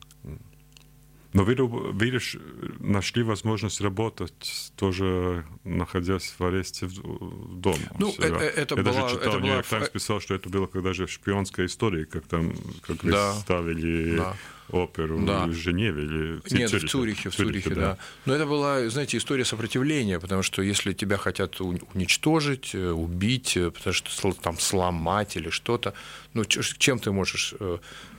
Но 1.34 1.44
вы, 1.44 1.54
видишь, 1.92 2.38
нашли 2.78 3.22
возможность 3.22 3.82
работать, 3.82 4.72
тоже 4.76 5.44
находясь 5.62 6.34
в 6.38 6.44
аресте 6.44 6.86
в, 6.86 7.60
дома. 7.60 7.76
Ну, 7.98 8.14
это, 8.18 8.36
это 8.36 8.76
Я 8.76 8.82
была, 8.82 9.02
даже 9.02 9.14
читал, 9.14 9.34
это 9.34 9.42
Нью-Йорк 9.42 9.66
Таймс 9.66 9.88
писал, 9.90 10.20
что 10.20 10.34
это 10.34 10.48
было 10.48 10.66
когда 10.66 10.94
же 10.94 11.06
шпионская 11.06 11.66
история, 11.66 12.06
как 12.06 12.26
там, 12.26 12.54
как 12.80 13.04
да. 13.04 13.34
ставили 13.34 14.16
да. 14.16 14.36
оперу 14.70 15.20
да. 15.20 15.46
в 15.46 15.52
Женеве 15.52 16.04
или 16.04 16.40
в 16.40 16.50
Нет, 16.50 16.70
Цюрихе. 16.70 16.86
в 16.86 16.90
Цюрихе, 16.90 17.30
в 17.30 17.34
Цюрихе, 17.36 17.74
да. 17.74 17.80
да. 17.80 17.98
Но 18.24 18.34
это 18.34 18.46
была, 18.46 18.88
знаете, 18.88 19.18
история 19.18 19.44
сопротивления, 19.44 20.18
потому 20.18 20.42
что 20.42 20.62
если 20.62 20.94
тебя 20.94 21.18
хотят 21.18 21.60
уничтожить, 21.60 22.74
э, 22.74 22.90
убить, 22.90 23.54
э, 23.58 23.70
потому 23.70 23.92
что 23.92 24.32
там 24.32 24.58
сломать 24.58 25.36
или 25.36 25.50
что-то, 25.50 25.92
ну, 26.32 26.46
чем 26.46 26.98
ты 26.98 27.12
можешь 27.12 27.54
э, 27.60 27.78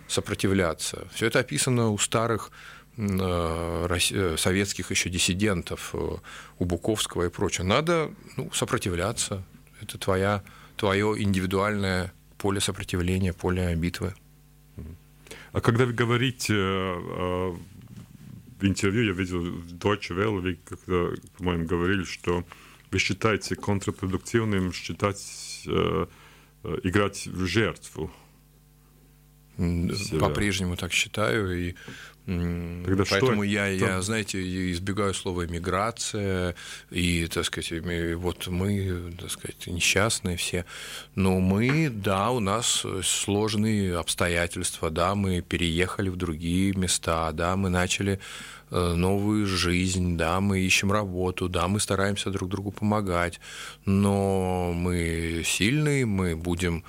сопротивляться. 0.10 1.08
Все 1.14 1.28
это 1.28 1.40
описано 1.40 1.90
у 1.90 1.98
старых 1.98 2.52
э, 2.98 3.88
э, 4.12 4.38
советских 4.38 4.92
еще 4.92 5.10
диссидентов, 5.10 5.92
э, 5.94 6.18
у 6.58 6.66
Буковского 6.66 7.28
и 7.28 7.30
прочее. 7.30 7.66
Надо 7.66 8.12
ну, 8.36 8.52
сопротивляться. 8.52 9.44
Это 9.82 9.98
твоя, 9.98 10.44
твое 10.76 11.16
индивидуальное 11.22 12.12
поле 12.38 12.60
сопротивления, 12.60 13.34
поле 13.34 13.76
битвы. 13.76 14.14
А 15.52 15.62
когда 15.62 15.86
вы 15.86 15.94
говорите 15.94 16.54
в 16.54 17.58
интервью, 18.62 19.04
я 19.04 19.14
видел 19.14 19.40
в 19.40 19.74
Deutsche 19.74 20.16
Welle, 20.16 20.40
вы, 20.40 20.60
когда, 20.66 21.16
по-моему, 21.38 21.66
говорили, 21.66 22.04
что 22.04 22.44
вы 22.92 23.00
считаете 23.00 23.56
контрпродуктивным 23.56 24.72
считать, 24.74 25.64
играть 26.84 27.28
в 27.28 27.46
жертву. 27.46 28.12
По-прежнему 30.20 30.76
так 30.76 30.94
считаю. 30.94 31.70
И 31.70 31.76
Тогда 32.86 33.06
Поэтому 33.10 33.44
что? 33.44 33.44
я, 33.44 33.66
я, 33.68 34.02
знаете, 34.04 34.72
избегаю 34.72 35.16
слова 35.16 35.48
миграция, 35.48 36.54
и, 36.92 37.28
так 37.28 37.46
сказать, 37.46 37.72
вот 38.18 38.48
мы, 38.48 39.14
так 39.20 39.32
сказать, 39.32 39.66
несчастные 39.66 40.38
все. 40.38 40.66
Но 41.16 41.40
мы, 41.40 41.90
да, 41.90 42.30
у 42.30 42.40
нас 42.40 42.86
сложные 43.04 43.98
обстоятельства, 43.98 44.92
да, 44.92 45.16
мы 45.16 45.42
переехали 45.42 46.10
в 46.10 46.18
другие 46.18 46.74
места, 46.74 47.32
да, 47.32 47.56
мы 47.56 47.70
начали 47.70 48.20
э, 48.70 48.94
новую 48.94 49.48
жизнь, 49.48 50.16
да, 50.16 50.40
мы 50.40 50.60
ищем 50.60 50.92
работу, 50.92 51.50
да, 51.50 51.68
мы 51.68 51.80
стараемся 51.80 52.30
друг 52.30 52.50
другу 52.50 52.72
помогать, 52.72 53.40
но 53.86 54.72
мы 54.72 55.42
сильные, 55.44 56.06
мы 56.06 56.36
будем 56.36 56.84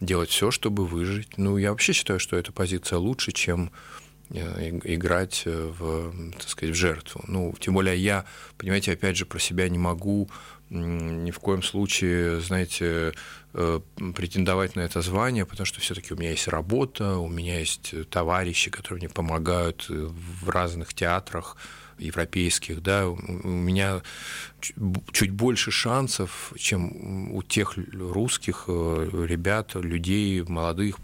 делать 0.00 0.30
все, 0.30 0.50
чтобы 0.50 0.86
выжить. 0.86 1.38
Ну, 1.38 1.56
я 1.56 1.70
вообще 1.70 1.92
считаю, 1.92 2.20
что 2.20 2.36
эта 2.36 2.52
позиция 2.52 2.98
лучше, 2.98 3.32
чем 3.32 3.70
э, 4.30 4.70
играть 4.84 5.42
э, 5.46 5.72
в, 5.78 6.32
так 6.32 6.48
сказать, 6.48 6.74
в 6.74 6.78
жертву. 6.78 7.24
Ну, 7.26 7.54
тем 7.58 7.74
более 7.74 7.96
я, 7.96 8.24
понимаете, 8.56 8.92
опять 8.92 9.16
же, 9.16 9.26
про 9.26 9.38
себя 9.38 9.68
не 9.68 9.78
могу 9.78 10.28
ни 10.70 11.30
в 11.30 11.38
коем 11.38 11.62
случае, 11.62 12.40
знаете, 12.40 13.12
э, 13.52 13.80
претендовать 14.16 14.76
на 14.76 14.80
это 14.80 15.02
звание, 15.02 15.44
потому 15.46 15.66
что 15.66 15.80
все-таки 15.80 16.14
у 16.14 16.16
меня 16.16 16.30
есть 16.30 16.48
работа, 16.48 17.18
у 17.18 17.28
меня 17.28 17.58
есть 17.60 17.94
товарищи, 18.10 18.70
которые 18.70 19.00
мне 19.00 19.08
помогают 19.08 19.86
в 19.88 20.48
разных 20.48 20.94
театрах, 20.94 21.56
европейских, 21.98 22.82
да, 22.82 23.08
у 23.08 23.16
меня 23.16 24.02
чуть 25.12 25.30
больше 25.30 25.70
шансов, 25.70 26.52
чем 26.56 27.32
у 27.34 27.42
тех 27.42 27.76
русских 27.92 28.64
э, 28.68 29.26
ребят, 29.28 29.74
людей, 29.74 30.42
молодых, 30.42 30.98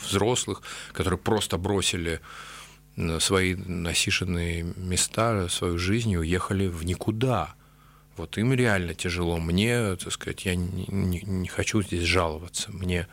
взрослых, 0.00 0.62
которые 0.92 1.18
просто 1.18 1.58
бросили 1.58 2.20
свои 3.18 3.54
насиженные 3.54 4.62
места, 4.76 5.48
свою 5.48 5.78
жизнь 5.78 6.10
и 6.12 6.18
уехали 6.18 6.66
в 6.66 6.84
никуда. 6.84 7.54
Вот 8.16 8.38
им 8.38 8.54
реально 8.54 8.94
тяжело. 8.94 9.38
Мне, 9.38 9.96
так 9.96 10.12
сказать, 10.12 10.46
я 10.46 10.54
не, 10.54 10.86
не, 10.88 11.20
не 11.20 11.48
хочу 11.48 11.82
здесь 11.82 12.04
жаловаться. 12.04 12.72
Мне, 12.72 13.06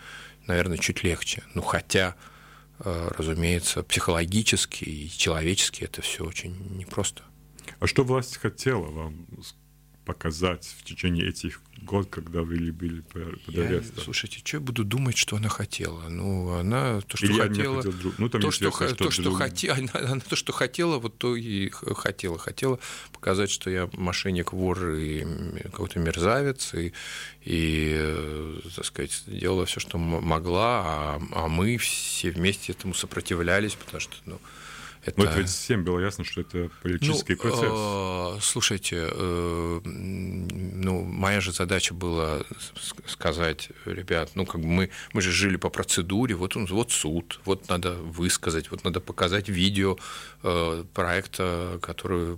наверное, 0.48 0.78
чуть 0.78 1.04
легче. 1.04 1.44
Ну, 1.54 1.62
хотя 1.62 2.16
Э, 2.16 2.33
разумеется, 2.84 3.84
психологически 3.84 4.84
и 4.84 5.10
человечески 5.10 5.84
это 5.84 6.02
все 6.02 6.26
очень 6.26 6.56
непросто. 6.78 7.24
А 7.80 7.88
что 7.88 8.04
власть 8.04 8.38
хотела 8.38 8.86
вам 8.86 9.26
показать 10.06 10.76
в 10.80 10.84
течение 10.84 11.28
этих 11.28 11.62
год, 11.84 12.10
когда 12.10 12.42
вы 12.42 12.72
были 12.72 13.02
под 13.02 13.56
арестом. 13.56 13.96
Я, 13.98 14.04
слушайте, 14.04 14.40
что 14.44 14.58
я 14.58 14.62
буду 14.62 14.84
думать, 14.84 15.18
что 15.18 15.36
она 15.36 15.50
хотела? 15.50 16.08
Ну, 16.10 16.54
она 16.54 17.02
то, 17.02 17.18
что 17.18 17.26
Или 17.26 17.40
хотела... 17.40 17.78
Хотел 17.78 17.94
друг... 17.94 18.20
ну, 18.20 18.30
там 18.30 18.42
то, 18.42 18.52
что, 18.52 18.72
что, 18.72 18.96
то, 18.96 19.12
что 19.12 19.24
друг... 19.24 19.38
хоте... 19.38 19.72
она, 19.72 19.92
она 19.94 20.22
то, 20.22 20.36
что 20.36 20.54
хотела, 20.54 20.98
вот 21.00 21.18
то 21.18 21.36
и 21.36 21.70
хотела. 21.70 22.38
Хотела 22.38 22.80
показать, 23.12 23.50
что 23.50 23.70
я 23.70 23.90
мошенник, 23.94 24.54
вор 24.54 24.90
и 24.90 25.26
какой-то 25.64 26.00
мерзавец, 26.00 26.74
и, 26.74 26.94
и, 27.44 27.96
э, 27.98 28.60
так 28.76 28.86
сказать, 28.86 29.24
делала 29.28 29.66
все, 29.66 29.80
что 29.80 29.98
могла, 29.98 30.82
а, 30.86 31.22
а 31.32 31.48
мы 31.48 31.78
все 31.78 32.32
вместе 32.32 32.72
этому 32.72 32.94
сопротивлялись, 32.94 33.76
потому 33.76 34.00
что, 34.00 34.16
ну, 34.26 34.40
это... 35.06 35.20
Но 35.20 35.26
это 35.26 35.40
ведь 35.40 35.50
всем 35.50 35.84
было 35.84 36.00
ясно, 36.00 36.24
что 36.24 36.42
это 36.42 36.70
политический 36.82 37.34
ну, 37.34 37.42
процесс. 37.42 37.72
Э, 37.72 38.38
слушайте, 38.42 39.10
э, 39.12 39.80
ну, 39.84 41.04
моя 41.04 41.42
же 41.42 41.52
задача 41.52 41.94
была 41.94 42.40
сказать, 43.06 43.70
ребят, 43.86 44.32
ну, 44.36 44.46
как 44.46 44.62
бы 44.62 44.68
мы, 44.68 44.90
мы 45.14 45.22
же 45.22 45.32
жили 45.32 45.58
по 45.58 45.70
процедуре, 45.70 46.36
вот, 46.36 46.56
он, 46.56 46.66
вот 46.68 46.92
суд, 46.92 47.40
вот 47.46 47.70
надо 47.70 47.94
высказать, 47.94 48.72
вот 48.72 48.84
надо 48.84 49.02
показать 49.02 49.50
видео 49.50 49.98
э, 50.44 50.84
проекта, 50.94 51.80
который 51.82 52.38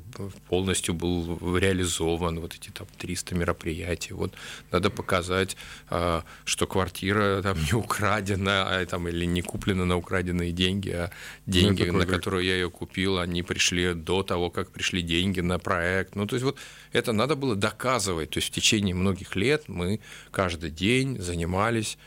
полностью 0.49 0.95
был 0.95 1.57
реализован, 1.57 2.39
вот 2.39 2.55
эти 2.55 2.69
там 2.69 2.87
300 2.97 3.35
мероприятий, 3.35 4.13
вот 4.13 4.33
надо 4.71 4.89
показать, 4.89 5.55
э, 5.89 6.21
что 6.45 6.67
квартира 6.67 7.41
там 7.43 7.57
не 7.71 7.73
украдена, 7.73 8.67
а, 8.67 8.85
там, 8.85 9.07
или 9.07 9.25
не 9.25 9.41
куплена 9.41 9.85
на 9.85 9.97
украденные 9.97 10.51
деньги, 10.51 10.89
а 10.89 11.11
деньги, 11.45 11.83
ну, 11.83 11.99
на 11.99 12.05
которые 12.05 12.47
я 12.47 12.54
ее 12.55 12.69
купил, 12.69 13.19
они 13.19 13.43
пришли 13.43 13.93
до 13.93 14.23
того, 14.23 14.49
как 14.49 14.71
пришли 14.71 15.01
деньги 15.01 15.41
на 15.41 15.59
проект. 15.59 16.15
Ну, 16.15 16.25
то 16.25 16.35
есть 16.35 16.43
вот 16.43 16.57
это 16.91 17.13
надо 17.13 17.35
было 17.35 17.55
доказывать. 17.55 18.31
То 18.31 18.39
есть 18.39 18.49
в 18.49 18.51
течение 18.51 18.95
многих 18.95 19.35
лет 19.35 19.67
мы 19.67 19.99
каждый 20.31 20.71
день 20.71 21.21
занимались 21.21 21.97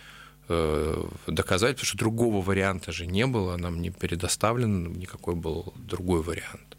э, 0.48 1.04
доказать, 1.26 1.76
потому 1.76 1.86
что 1.86 1.98
другого 1.98 2.42
варианта 2.42 2.92
же 2.92 3.06
не 3.06 3.26
было, 3.26 3.56
нам 3.56 3.80
не 3.80 3.90
предоставлен 3.90 4.92
никакой 4.92 5.34
был 5.34 5.72
другой 5.76 6.22
вариант 6.22 6.76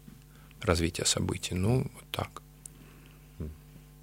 развития 0.60 1.04
событий. 1.04 1.54
Ну, 1.54 1.90
вот 1.94 2.04
так. 2.10 2.42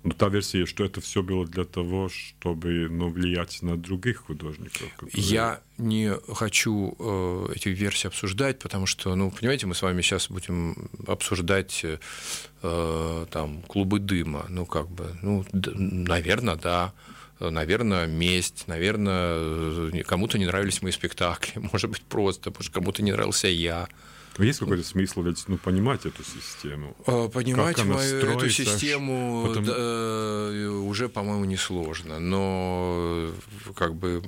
Ну, 0.08 0.14
та 0.14 0.30
версия, 0.30 0.66
что 0.66 0.86
это 0.86 1.02
все 1.02 1.22
было 1.22 1.46
для 1.46 1.66
того, 1.66 2.08
чтобы 2.08 2.88
ну, 2.90 3.10
влиять 3.10 3.62
на 3.62 3.75
других 3.75 4.20
художников. 4.27 4.90
Которые... 4.96 5.22
Я 5.22 5.60
не 5.77 6.14
хочу 6.34 6.96
э, 6.98 7.48
эти 7.53 7.68
версии 7.68 8.08
обсуждать, 8.08 8.60
потому 8.60 8.86
что, 8.86 9.14
ну, 9.16 9.31
понимаете, 9.31 9.68
мы 9.68 9.75
с 9.75 9.81
вами 9.81 10.01
сейчас 10.01 10.29
будем 10.29 10.90
обсуждать 11.08 11.84
э, 11.84 13.25
там 13.31 13.62
клубы 13.64 14.00
дыма. 14.00 14.46
Ну, 14.48 14.66
как 14.66 14.90
бы, 14.90 15.14
ну, 15.22 15.46
наверное, 15.51 16.55
да 16.55 16.94
наверное, 17.40 18.08
месть, 18.08 18.64
наверное, 18.68 20.03
кому-то 20.03 20.40
не 20.40 20.46
нравились 20.46 20.81
мои 20.81 20.94
спектакли, 20.94 21.60
может 21.74 21.90
быть, 21.90 22.01
просто, 22.01 22.51
может, 22.55 22.74
кому-то 22.74 23.03
не 23.03 23.12
нравился 23.12 23.50
я. 23.50 23.90
Но 24.38 24.46
есть 24.46 24.60
какой-то 24.60 24.84
смысл 24.84 25.24
ведь 25.24 25.44
ну, 25.48 25.58
понимать 25.58 26.06
эту 26.06 26.24
систему? 26.24 26.96
А, 27.06 27.28
понимать 27.28 27.84
мою, 27.84 28.18
эту 28.18 28.50
систему 28.50 29.46
Потом... 29.48 29.64
да, 29.66 29.74
э, 29.76 30.68
уже, 30.68 31.10
по-моему, 31.10 31.46
несложно. 31.46 32.20
Но 32.20 33.32
как 33.76 33.96
бы 33.96 34.22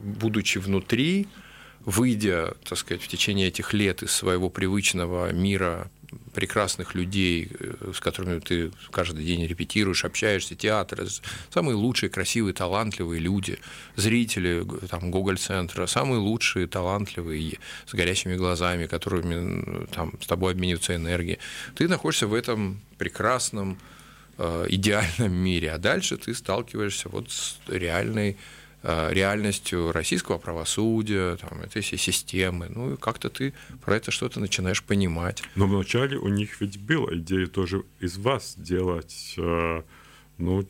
будучи 0.00 0.58
внутри, 0.58 1.28
выйдя, 1.84 2.54
так 2.64 2.78
сказать, 2.78 3.02
в 3.02 3.08
течение 3.08 3.48
этих 3.48 3.74
лет 3.74 4.02
из 4.02 4.12
своего 4.12 4.48
привычного 4.48 5.32
мира 5.32 5.90
прекрасных 6.34 6.94
людей, 6.94 7.50
э, 7.58 7.92
с 7.94 8.00
которыми 8.00 8.40
ты 8.40 8.70
каждый 8.90 9.24
день 9.24 9.46
репетируешь, 9.46 10.04
общаешься, 10.04 10.54
театр, 10.54 11.06
самые 11.50 11.76
лучшие, 11.76 12.10
красивые, 12.10 12.54
талантливые 12.54 13.20
люди, 13.20 13.58
зрители 13.96 14.64
там, 14.88 15.10
Гоголь-центра, 15.10 15.86
самые 15.86 16.18
лучшие, 16.18 16.66
талантливые, 16.66 17.58
с 17.86 17.94
горящими 17.94 18.36
глазами, 18.36 18.86
которыми 18.86 19.86
там, 19.86 20.12
с 20.20 20.26
тобой 20.26 20.52
обмениваются 20.52 20.94
энергией. 20.94 21.38
Ты 21.74 21.88
находишься 21.88 22.26
в 22.26 22.34
этом 22.34 22.80
прекрасном, 22.98 23.78
э, 24.38 24.66
идеальном 24.68 25.32
мире, 25.32 25.72
а 25.72 25.78
дальше 25.78 26.16
ты 26.16 26.34
сталкиваешься 26.34 27.08
вот 27.08 27.30
с 27.30 27.58
реальной 27.68 28.36
реальностью 28.86 29.90
российского 29.92 30.38
правосудия, 30.38 31.36
там, 31.36 31.60
этой 31.60 31.82
всей 31.82 31.98
системы. 31.98 32.68
Ну, 32.68 32.94
и 32.94 32.96
как-то 32.96 33.30
ты 33.30 33.52
про 33.84 33.96
это 33.96 34.10
что-то 34.10 34.38
начинаешь 34.40 34.82
понимать. 34.82 35.42
Но 35.54 35.66
вначале 35.66 36.16
у 36.18 36.28
них 36.28 36.60
ведь 36.60 36.78
была 36.78 37.14
идея 37.16 37.46
тоже 37.46 37.84
из 38.00 38.16
вас 38.16 38.54
делать, 38.56 39.34
э, 39.38 39.82
ну, 40.38 40.68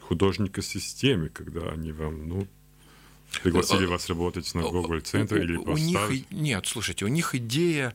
художника 0.00 0.62
системе, 0.62 1.28
когда 1.28 1.68
они 1.68 1.92
вам, 1.92 2.28
ну, 2.28 2.48
пригласили 3.42 3.84
э, 3.84 3.88
вас 3.88 4.08
работать 4.08 4.54
на 4.54 4.62
Google 4.62 5.00
центре 5.00 5.42
или 5.42 5.56
поставить? 5.56 6.08
У 6.08 6.12
них, 6.12 6.30
нет, 6.30 6.66
слушайте, 6.66 7.04
у 7.04 7.08
них 7.08 7.34
идея 7.34 7.90
Э, 7.90 7.94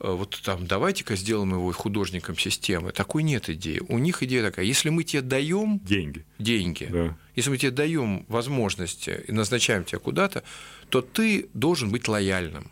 вот 0.00 0.40
там 0.42 0.66
давайте-ка 0.66 1.14
сделаем 1.14 1.52
его 1.52 1.70
художником 1.72 2.36
системы. 2.36 2.90
Такой 2.92 3.22
нет 3.22 3.50
идеи. 3.50 3.82
У 3.88 3.98
них 3.98 4.22
идея 4.22 4.42
такая, 4.42 4.64
если 4.64 4.88
мы 4.88 5.04
тебе 5.04 5.22
даем 5.22 5.78
деньги, 5.80 6.24
деньги 6.38 6.88
да. 6.90 7.18
если 7.36 7.50
мы 7.50 7.58
тебе 7.58 7.70
даем 7.70 8.24
возможности 8.28 9.22
и 9.28 9.32
назначаем 9.32 9.84
тебя 9.84 9.98
куда-то, 9.98 10.42
то 10.88 11.02
ты 11.02 11.48
должен 11.52 11.90
быть 11.90 12.08
лояльным. 12.08 12.70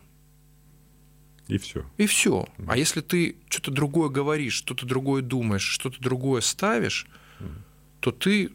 И 1.49 1.59
все. 1.59 1.85
И 1.97 2.07
все. 2.07 2.47
А 2.67 2.77
если 2.77 3.01
ты 3.01 3.37
что-то 3.49 3.71
другое 3.71 4.11
говоришь, 4.11 4.55
что-то 4.55 4.87
другое 4.87 5.23
думаешь, 5.23 5.62
что-то 5.62 6.01
другое 6.01 6.41
ставишь, 6.41 7.07
то 8.01 8.11
ты 8.11 8.51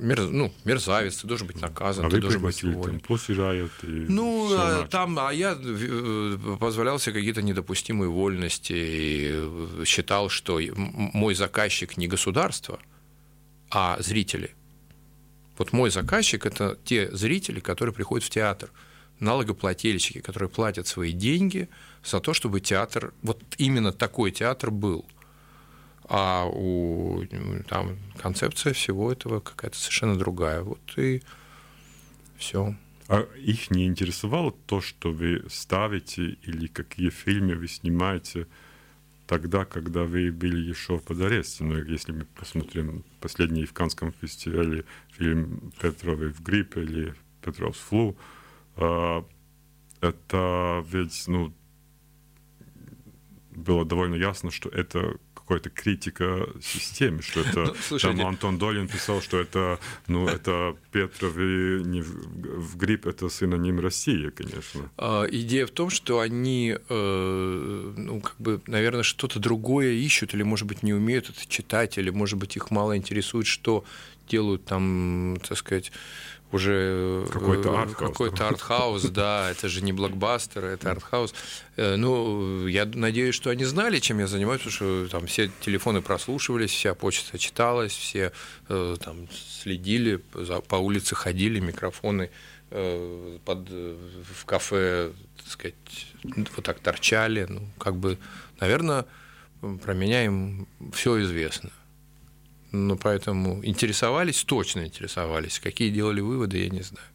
мер, 0.00 0.20
ну, 0.20 0.52
мерзавец, 0.64 1.16
ты 1.16 1.26
должен 1.26 1.46
быть 1.46 1.60
наказан, 1.60 2.06
а 2.06 2.10
ты 2.10 2.20
должен 2.20 2.42
быть 2.42 2.62
уволен. 2.64 3.00
Плосижают 3.00 3.72
ну, 3.82 4.48
а, 4.56 4.86
там, 4.86 5.18
а 5.18 5.32
я 5.32 5.56
э, 5.58 6.56
позволял 6.58 6.98
себе 6.98 7.14
какие-то 7.14 7.42
недопустимые 7.42 8.08
вольности 8.08 8.72
и 8.72 9.28
э, 9.30 9.84
считал, 9.84 10.28
что 10.28 10.60
мой 10.74 11.34
заказчик 11.34 11.96
не 11.96 12.08
государство, 12.08 12.78
а 13.70 13.96
зрители. 14.00 14.54
Вот 15.56 15.72
мой 15.72 15.90
заказчик– 15.90 16.46
это 16.46 16.78
те 16.84 17.10
зрители, 17.14 17.60
которые 17.60 17.94
приходят 17.94 18.24
в 18.24 18.30
театр, 18.30 18.70
налогоплательщики, 19.20 20.20
которые 20.20 20.48
платят 20.48 20.86
свои 20.86 21.12
деньги 21.12 21.68
за 22.04 22.20
то, 22.20 22.32
чтобы 22.32 22.60
театр, 22.60 23.12
вот 23.22 23.42
именно 23.58 23.92
такой 23.92 24.30
театр 24.30 24.70
был– 24.70 25.04
а 26.08 26.46
у 26.46 27.24
там 27.68 27.98
концепция 28.16 28.72
всего 28.72 29.12
этого 29.12 29.40
какая-то 29.40 29.76
совершенно 29.76 30.18
другая. 30.18 30.62
Вот 30.62 30.80
и 30.96 31.22
все. 32.38 32.74
А 33.08 33.26
их 33.36 33.70
не 33.70 33.86
интересовало 33.86 34.52
то, 34.52 34.80
что 34.80 35.12
вы 35.12 35.44
ставите 35.48 36.36
или 36.42 36.66
какие 36.66 37.10
фильмы 37.10 37.54
вы 37.56 37.68
снимаете 37.68 38.46
тогда, 39.26 39.64
когда 39.64 40.04
вы 40.04 40.32
были 40.32 40.58
еще 40.58 40.98
под 40.98 41.20
арестом? 41.20 41.70
Ну, 41.70 41.82
если 41.84 42.12
мы 42.12 42.24
посмотрим 42.24 43.04
последний 43.20 43.66
в 43.66 43.72
Канском 43.72 44.12
фестивале 44.12 44.84
фильм 45.12 45.72
Петровый 45.80 46.28
в 46.28 46.42
гриппе 46.42 46.82
или 46.82 47.14
Петров 47.42 47.76
с 47.76 47.80
флу, 47.80 48.16
а, 48.76 49.24
это 50.00 50.84
ведь, 50.90 51.24
ну, 51.26 51.54
было 53.50 53.84
довольно 53.84 54.14
ясно, 54.14 54.50
что 54.50 54.68
это 54.68 55.16
какая-то 55.48 55.70
критика 55.70 56.46
системы, 56.60 57.22
что 57.22 57.40
это 57.40 57.74
ну, 57.90 57.98
там 57.98 58.26
Антон 58.26 58.58
Долин 58.58 58.86
писал, 58.86 59.22
что 59.22 59.38
это, 59.38 59.78
ну, 60.06 60.28
это 60.28 60.76
Петров 60.92 61.36
и 61.38 61.82
не 61.84 62.02
в 62.02 62.76
грипп, 62.76 63.06
это 63.06 63.30
синоним 63.30 63.80
России, 63.80 64.28
конечно. 64.28 64.90
А, 64.98 65.24
идея 65.24 65.66
в 65.66 65.70
том, 65.70 65.88
что 65.88 66.20
они, 66.20 66.76
э, 66.88 67.92
ну, 67.96 68.20
как 68.20 68.36
бы, 68.38 68.60
наверное, 68.66 69.02
что-то 69.02 69.38
другое 69.38 69.92
ищут, 69.92 70.34
или, 70.34 70.42
может 70.42 70.66
быть, 70.66 70.82
не 70.82 70.92
умеют 70.92 71.30
это 71.30 71.48
читать, 71.48 71.96
или, 71.96 72.10
может 72.10 72.38
быть, 72.38 72.56
их 72.56 72.70
мало 72.70 72.96
интересует, 72.96 73.46
что 73.46 73.84
делают 74.28 74.66
там, 74.66 75.38
так 75.48 75.56
сказать, 75.56 75.90
уже 76.52 77.26
какой-то 77.30 77.70
э, 77.70 77.76
артхаус. 77.76 78.10
Какой-то 78.10 78.48
артхаус, 78.48 79.02
да, 79.10 79.50
это 79.50 79.68
же 79.68 79.82
не 79.82 79.92
блокбастер, 79.92 80.64
это 80.64 80.90
артхаус. 80.90 81.34
Э, 81.76 81.96
ну, 81.96 82.66
я 82.66 82.86
надеюсь, 82.86 83.34
что 83.34 83.50
они 83.50 83.64
знали, 83.64 83.98
чем 83.98 84.18
я 84.18 84.26
занимаюсь, 84.26 84.60
потому 84.62 84.74
что 84.74 85.08
там 85.08 85.26
все 85.26 85.50
телефоны 85.60 86.00
прослушивались, 86.00 86.70
вся 86.70 86.94
почта 86.94 87.38
читалась, 87.38 87.92
все 87.92 88.32
э, 88.68 88.96
там 89.02 89.28
следили, 89.30 90.16
по 90.68 90.76
улице 90.76 91.14
ходили, 91.14 91.60
микрофоны 91.60 92.30
под, 92.70 93.70
в 93.70 94.44
кафе, 94.44 95.12
так 95.38 95.46
сказать, 95.46 95.74
вот 96.54 96.64
так 96.66 96.80
торчали. 96.80 97.46
Ну, 97.48 97.62
как 97.78 97.96
бы, 97.96 98.18
наверное, 98.60 99.06
про 99.82 99.94
меня 99.94 100.22
им 100.24 100.68
все 100.92 101.22
известно. 101.22 101.70
Ну, 102.72 102.96
поэтому 102.96 103.64
интересовались, 103.64 104.44
точно 104.44 104.86
интересовались. 104.86 105.58
Какие 105.58 105.90
делали 105.90 106.20
выводы, 106.20 106.58
я 106.58 106.68
не 106.68 106.82
знаю. 106.82 107.06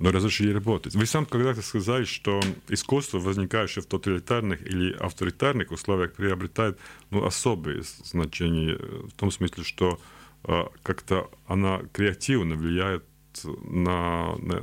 Но 0.00 0.10
разрешили 0.10 0.52
работать. 0.52 0.94
Вы 0.94 1.06
сам 1.06 1.24
когда-то 1.24 1.62
сказали, 1.62 2.04
что 2.04 2.40
искусство, 2.68 3.20
возникающее 3.20 3.82
в 3.82 3.86
тоталитарных 3.86 4.60
или 4.66 4.92
авторитарных 4.92 5.70
условиях, 5.70 6.14
приобретает 6.14 6.78
ну, 7.10 7.24
особое 7.24 7.84
значение 8.04 8.76
в 8.76 9.12
том 9.12 9.30
смысле, 9.30 9.62
что 9.62 10.00
э, 10.44 10.64
как-то 10.82 11.30
она 11.46 11.82
креативно 11.92 12.56
влияет 12.56 13.04
на, 13.44 14.36
на 14.38 14.62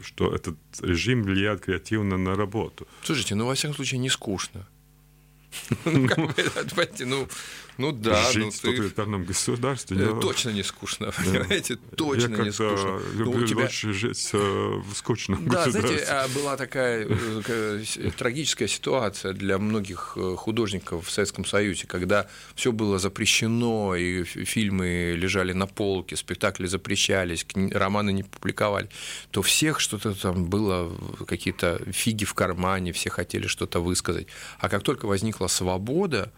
что 0.00 0.34
этот 0.34 0.56
режим 0.80 1.22
влияет 1.22 1.60
креативно 1.60 2.18
на 2.18 2.34
работу. 2.34 2.86
Слушайте, 3.02 3.34
ну 3.34 3.46
во 3.46 3.54
всяком 3.54 3.76
случае 3.76 3.98
не 4.00 4.10
скучно. 4.10 4.66
Ну, 5.84 7.28
ну, 7.78 7.90
ну 7.90 7.92
да. 7.92 8.30
Жить 8.32 8.44
ну, 8.44 8.50
в 8.50 8.60
тоталитарном 8.60 9.24
государстве. 9.24 9.96
Э, 9.98 10.20
точно 10.20 10.50
не 10.50 10.62
скучно, 10.62 11.10
понимаете? 11.16 11.76
Точно 11.96 12.36
не 12.42 12.52
скучно. 12.52 13.00
Я 13.12 13.18
люблю 13.18 13.40
ну, 13.40 13.46
тебя... 13.46 13.62
лучше 13.62 13.92
жить 13.92 14.30
э, 14.32 14.36
в 14.36 14.94
скучном 14.94 15.48
Да, 15.48 15.70
знаете, 15.70 16.04
а 16.08 16.28
была 16.28 16.56
такая 16.56 17.06
э, 17.08 17.82
трагическая 18.16 18.68
ситуация 18.68 19.32
для 19.32 19.58
многих 19.58 20.16
художников 20.36 21.06
в 21.06 21.10
Советском 21.10 21.44
Союзе, 21.44 21.86
когда 21.86 22.26
все 22.54 22.72
было 22.72 22.98
запрещено, 22.98 23.96
и 23.96 24.24
фильмы 24.24 25.14
лежали 25.16 25.52
на 25.52 25.66
полке, 25.66 26.16
спектакли 26.16 26.66
запрещались, 26.66 27.46
романы 27.54 28.12
не 28.12 28.22
публиковали, 28.22 28.88
то 29.30 29.42
всех 29.42 29.80
что-то 29.80 30.14
там 30.14 30.46
было, 30.46 30.92
какие-то 31.26 31.80
фиги 31.90 32.24
в 32.24 32.34
кармане, 32.34 32.92
все 32.92 33.10
хотели 33.10 33.46
что-то 33.46 33.80
высказать. 33.80 34.26
А 34.58 34.68
как 34.68 34.82
только 34.82 35.06
возникла 35.06 35.46
свобода, 35.46 36.32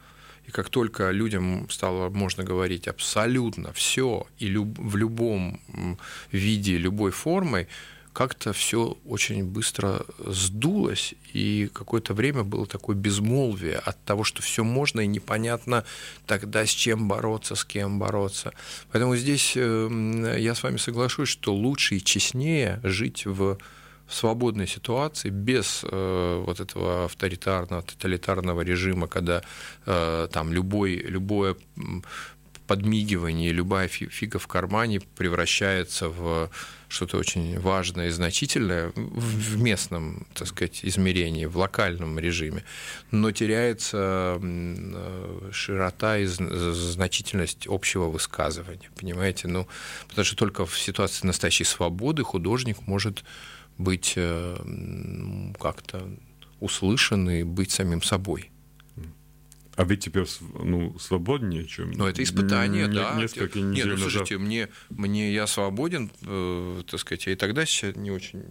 и 0.47 0.51
как 0.51 0.71
только 0.71 1.11
людям 1.11 1.69
стало 1.71 2.11
можно 2.11 2.45
говорить 2.45 2.89
абсолютно 2.89 3.73
все 3.73 4.27
и 4.39 4.47
люб, 4.47 4.79
в 4.79 4.97
любом 4.97 5.61
виде, 6.31 6.77
любой 6.77 7.11
формой, 7.11 7.69
как-то 8.15 8.53
все 8.53 8.97
очень 9.05 9.45
быстро 9.45 10.07
сдулось, 10.19 11.15
и 11.33 11.69
какое-то 11.73 12.15
время 12.15 12.45
было 12.45 12.65
такое 12.65 12.95
безмолвие 12.95 13.77
от 13.77 14.03
того, 14.05 14.23
что 14.23 14.41
все 14.41 14.63
можно 14.63 15.01
и 15.01 15.07
непонятно 15.09 15.85
тогда 16.27 16.65
с 16.65 16.71
чем 16.71 17.09
бороться, 17.09 17.57
с 17.57 17.65
кем 17.65 17.99
бороться. 17.99 18.53
Поэтому 18.93 19.17
здесь 19.17 19.55
э, 19.57 20.37
я 20.39 20.55
с 20.55 20.63
вами 20.63 20.77
соглашусь, 20.77 21.29
что 21.29 21.53
лучше 21.53 21.97
и 21.97 22.05
честнее 22.05 22.81
жить 22.85 23.27
в 23.27 23.59
в 24.07 24.15
свободной 24.15 24.67
ситуации, 24.67 25.31
без 25.31 25.85
э, 25.85 26.43
вот 26.47 26.61
этого 26.61 27.05
авторитарного, 27.05 27.83
тоталитарного 27.83 28.61
режима, 28.61 29.07
когда 29.07 29.43
э, 29.87 30.29
там 30.31 30.53
любой, 30.53 30.97
любое 30.97 31.57
подмигивание, 32.67 33.53
любая 33.53 33.89
фига 33.89 34.39
в 34.39 34.47
кармане 34.47 35.01
превращается 35.17 36.09
в 36.09 36.51
что-то 36.89 37.19
очень 37.19 37.59
важное 37.59 38.07
и 38.07 38.11
значительное 38.11 38.93
в 38.95 39.61
местном, 39.61 40.27
так 40.33 40.47
сказать, 40.49 40.81
измерении, 40.85 41.45
в 41.45 41.57
локальном 41.59 42.19
режиме, 42.19 42.63
но 43.11 43.33
теряется 43.33 44.39
э, 44.41 45.51
широта 45.53 46.19
и 46.19 46.27
значительность 46.27 47.67
общего 47.67 48.05
высказывания, 48.05 48.91
понимаете? 48.97 49.49
Ну, 49.49 49.67
потому 50.09 50.25
что 50.25 50.37
только 50.37 50.65
в 50.65 50.79
ситуации 50.79 51.27
настоящей 51.27 51.65
свободы 51.65 52.23
художник 52.23 52.87
может 52.87 53.25
быть 53.79 54.15
э, 54.17 55.53
как-то 55.61 56.09
услышан 56.61 57.47
быть 57.55 57.71
самим 57.71 58.03
собой. 58.03 58.51
А 59.77 59.85
вы 59.85 59.97
теперь 59.97 60.25
ну, 60.63 60.97
свободнее, 61.01 61.67
чем... 61.67 61.91
Ну, 61.91 62.07
это 62.07 62.23
испытание, 62.23 62.87
не, 62.87 62.95
да. 62.95 63.15
Несколько 63.17 63.59
недель 63.59 63.87
Нет, 63.87 63.99
ну, 63.99 64.03
слушайте, 64.03 64.35
назад. 64.35 64.47
мне, 64.47 64.69
мне 64.91 65.33
я 65.33 65.49
свободен, 65.49 66.13
э, 66.23 66.83
так 66.89 67.01
сказать, 67.01 67.27
я 67.27 67.33
и 67.33 67.37
тогда 67.37 67.65
не 67.97 68.11
очень 68.13 68.45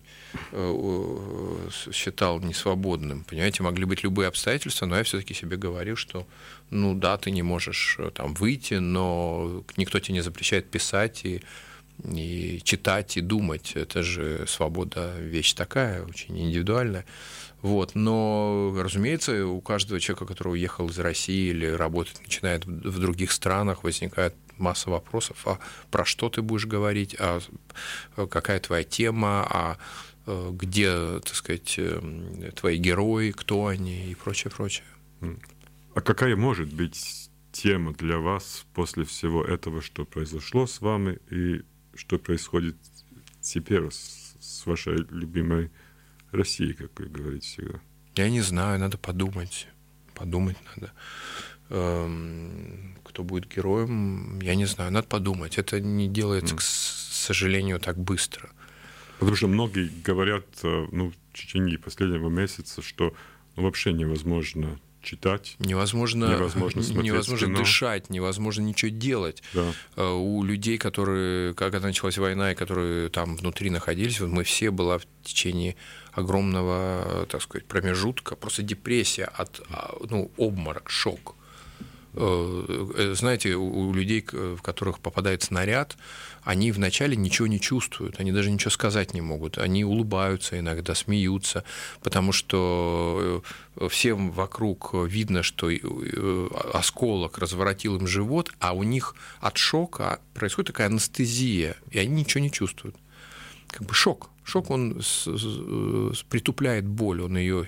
э, 0.52 1.70
считал 1.94 2.42
несвободным. 2.42 3.24
Понимаете, 3.24 3.64
могли 3.64 3.86
быть 3.86 4.04
любые 4.04 4.28
обстоятельства, 4.28 4.86
но 4.86 4.98
я 4.98 5.04
все-таки 5.04 5.34
себе 5.34 5.56
говорил, 5.56 5.96
что, 5.96 6.28
ну 6.70 6.94
да, 6.94 7.18
ты 7.18 7.32
не 7.32 7.42
можешь 7.42 7.96
э, 8.00 8.12
там 8.14 8.34
выйти, 8.34 8.76
но 8.76 9.64
никто 9.78 10.00
тебе 10.00 10.16
не 10.16 10.22
запрещает 10.22 10.70
писать 10.70 11.24
и 11.24 11.42
и 12.03 12.62
читать, 12.63 13.17
и 13.17 13.21
думать. 13.21 13.73
Это 13.75 14.03
же 14.03 14.45
свобода 14.47 15.13
вещь 15.19 15.53
такая, 15.53 16.03
очень 16.03 16.39
индивидуальная. 16.39 17.06
Вот. 17.62 17.95
Но, 17.95 18.75
разумеется, 18.77 19.45
у 19.47 19.62
каждого 19.62 19.99
человека, 19.99 20.25
который 20.25 20.53
уехал 20.53 20.89
из 20.89 20.99
России 20.99 21.49
или 21.49 21.65
работает, 21.65 22.21
начинает 22.21 22.65
в 22.65 22.99
других 22.99 23.32
странах, 23.32 23.84
возникает 23.84 24.36
масса 24.58 24.89
вопросов, 24.89 25.47
а 25.47 25.60
про 25.89 26.06
что 26.06 26.29
ты 26.29 26.41
будешь 26.41 26.65
говорить, 26.65 27.15
а 27.19 27.39
какая 28.15 28.60
твоя 28.60 28.84
тема, 28.84 29.47
а 29.49 29.77
э, 30.25 30.49
где, 30.53 31.19
так 31.19 31.34
сказать, 31.34 31.75
э, 31.77 32.51
твои 32.56 32.77
герои, 32.77 33.32
кто 33.32 33.67
они 33.67 34.12
и 34.12 34.15
прочее, 34.15 34.51
прочее. 34.51 34.86
А 35.95 36.01
какая 36.01 36.36
может 36.36 36.71
быть 36.73 37.29
тема 37.51 37.93
для 37.93 38.17
вас 38.17 38.65
после 38.73 39.06
всего 39.06 39.43
этого, 39.43 39.82
что 39.82 40.06
произошло 40.06 40.67
с 40.67 40.82
вами, 40.82 41.19
и 41.32 41.62
что 41.95 42.17
происходит 42.17 42.75
теперь 43.41 43.89
с, 43.91 44.36
с 44.39 44.65
вашей 44.65 44.97
любимой 45.10 45.71
Россией, 46.32 46.73
как 46.73 46.99
вы 46.99 47.06
говорите 47.06 47.47
всегда? 47.47 47.79
Я 48.15 48.29
не 48.29 48.41
знаю, 48.41 48.79
надо 48.79 48.97
подумать. 48.97 49.67
Подумать 50.13 50.58
надо. 50.75 50.91
Эм, 51.69 52.95
кто 53.03 53.23
будет 53.23 53.47
героем, 53.47 54.39
я 54.41 54.56
не 54.56 54.65
знаю, 54.65 54.91
надо 54.91 55.08
подумать. 55.08 55.58
Это 55.58 55.79
не 55.79 56.08
делается, 56.08 56.56
mm. 56.56 56.58
к 56.58 56.62
сожалению, 56.62 57.79
так 57.79 57.97
быстро. 57.97 58.49
Потому 59.19 59.36
что 59.36 59.47
многие 59.47 59.89
говорят 60.03 60.45
э, 60.63 60.88
ну, 60.91 61.12
в 61.12 61.38
течение 61.38 61.79
последнего 61.79 62.29
месяца, 62.29 62.82
что 62.82 63.15
ну, 63.56 63.63
вообще 63.63 63.93
невозможно 63.93 64.79
читать. 65.04 65.56
Невозможно, 65.60 66.26
невозможно, 66.26 66.80
невозможно 67.02 67.48
кино. 67.48 67.60
дышать, 67.60 68.10
невозможно 68.10 68.62
ничего 68.62 68.89
делать. 68.89 69.44
Да. 69.54 69.74
Э, 69.96 70.10
у 70.12 70.44
людей, 70.44 70.78
которые, 70.78 71.54
когда 71.54 71.80
началась 71.80 72.18
война, 72.18 72.52
и 72.52 72.56
которые 72.56 73.10
там 73.10 73.36
внутри 73.36 73.70
находились, 73.70 74.20
вот 74.20 74.30
мы 74.30 74.44
все 74.44 74.72
была 74.72 74.98
в 74.98 75.06
течение 75.24 75.76
огромного, 76.12 77.26
так 77.30 77.42
сказать, 77.42 77.66
промежутка, 77.66 78.36
просто 78.36 78.63
депрессия 78.63 79.26
от 79.26 79.62
а, 79.70 79.96
ну, 80.10 80.32
обморок, 80.38 80.89
шок. 80.89 81.36
Э, 82.15 83.13
знаете, 83.15 83.56
у 83.56 83.93
людей, 83.93 84.26
в 84.32 84.62
которых 84.62 84.99
попадает 84.99 85.43
снаряд, 85.43 85.97
они 86.43 86.71
вначале 86.71 87.15
ничего 87.15 87.47
не 87.47 87.60
чувствуют, 87.60 88.19
они 88.19 88.32
даже 88.32 88.52
ничего 88.52 88.69
сказать 88.69 89.13
не 89.13 89.21
могут. 89.21 89.58
Они 89.58 89.84
улыбаются 89.84 90.60
иногда, 90.60 90.93
смеются, 90.93 91.63
потому 92.02 92.32
что 92.32 93.43
э, 93.78 93.88
всем 93.88 94.32
вокруг 94.32 94.93
видно, 94.93 95.41
что 95.41 95.71
э, 95.71 96.49
осколок 96.73 97.38
разворотил 97.38 97.97
им 97.97 98.08
живот, 98.08 98.52
а 98.60 98.73
у 98.73 98.84
них 98.84 99.15
от 99.39 99.58
шока 99.58 100.19
происходит 100.34 100.67
такая 100.67 100.88
анестезия, 100.88 101.76
и 101.91 101.99
они 101.99 102.21
ничего 102.21 102.41
не 102.41 102.52
чувствуют. 102.52 102.95
Как 103.67 103.88
бы 103.88 103.93
шок. 103.93 104.30
Шок, 104.43 104.69
он 104.71 105.02
притупляет 106.30 106.86
боль, 106.86 107.21
он 107.21 107.38
ее 107.38 107.67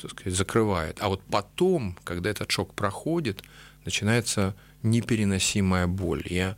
так 0.00 0.10
сказать, 0.12 0.34
закрывает. 0.34 0.98
А 1.00 1.08
вот 1.08 1.22
потом, 1.30 1.96
когда 2.04 2.30
этот 2.30 2.50
шок 2.50 2.74
проходит, 2.74 3.42
начинается 3.84 4.54
непереносимая 4.82 5.86
боль. 5.86 6.22
Я 6.26 6.56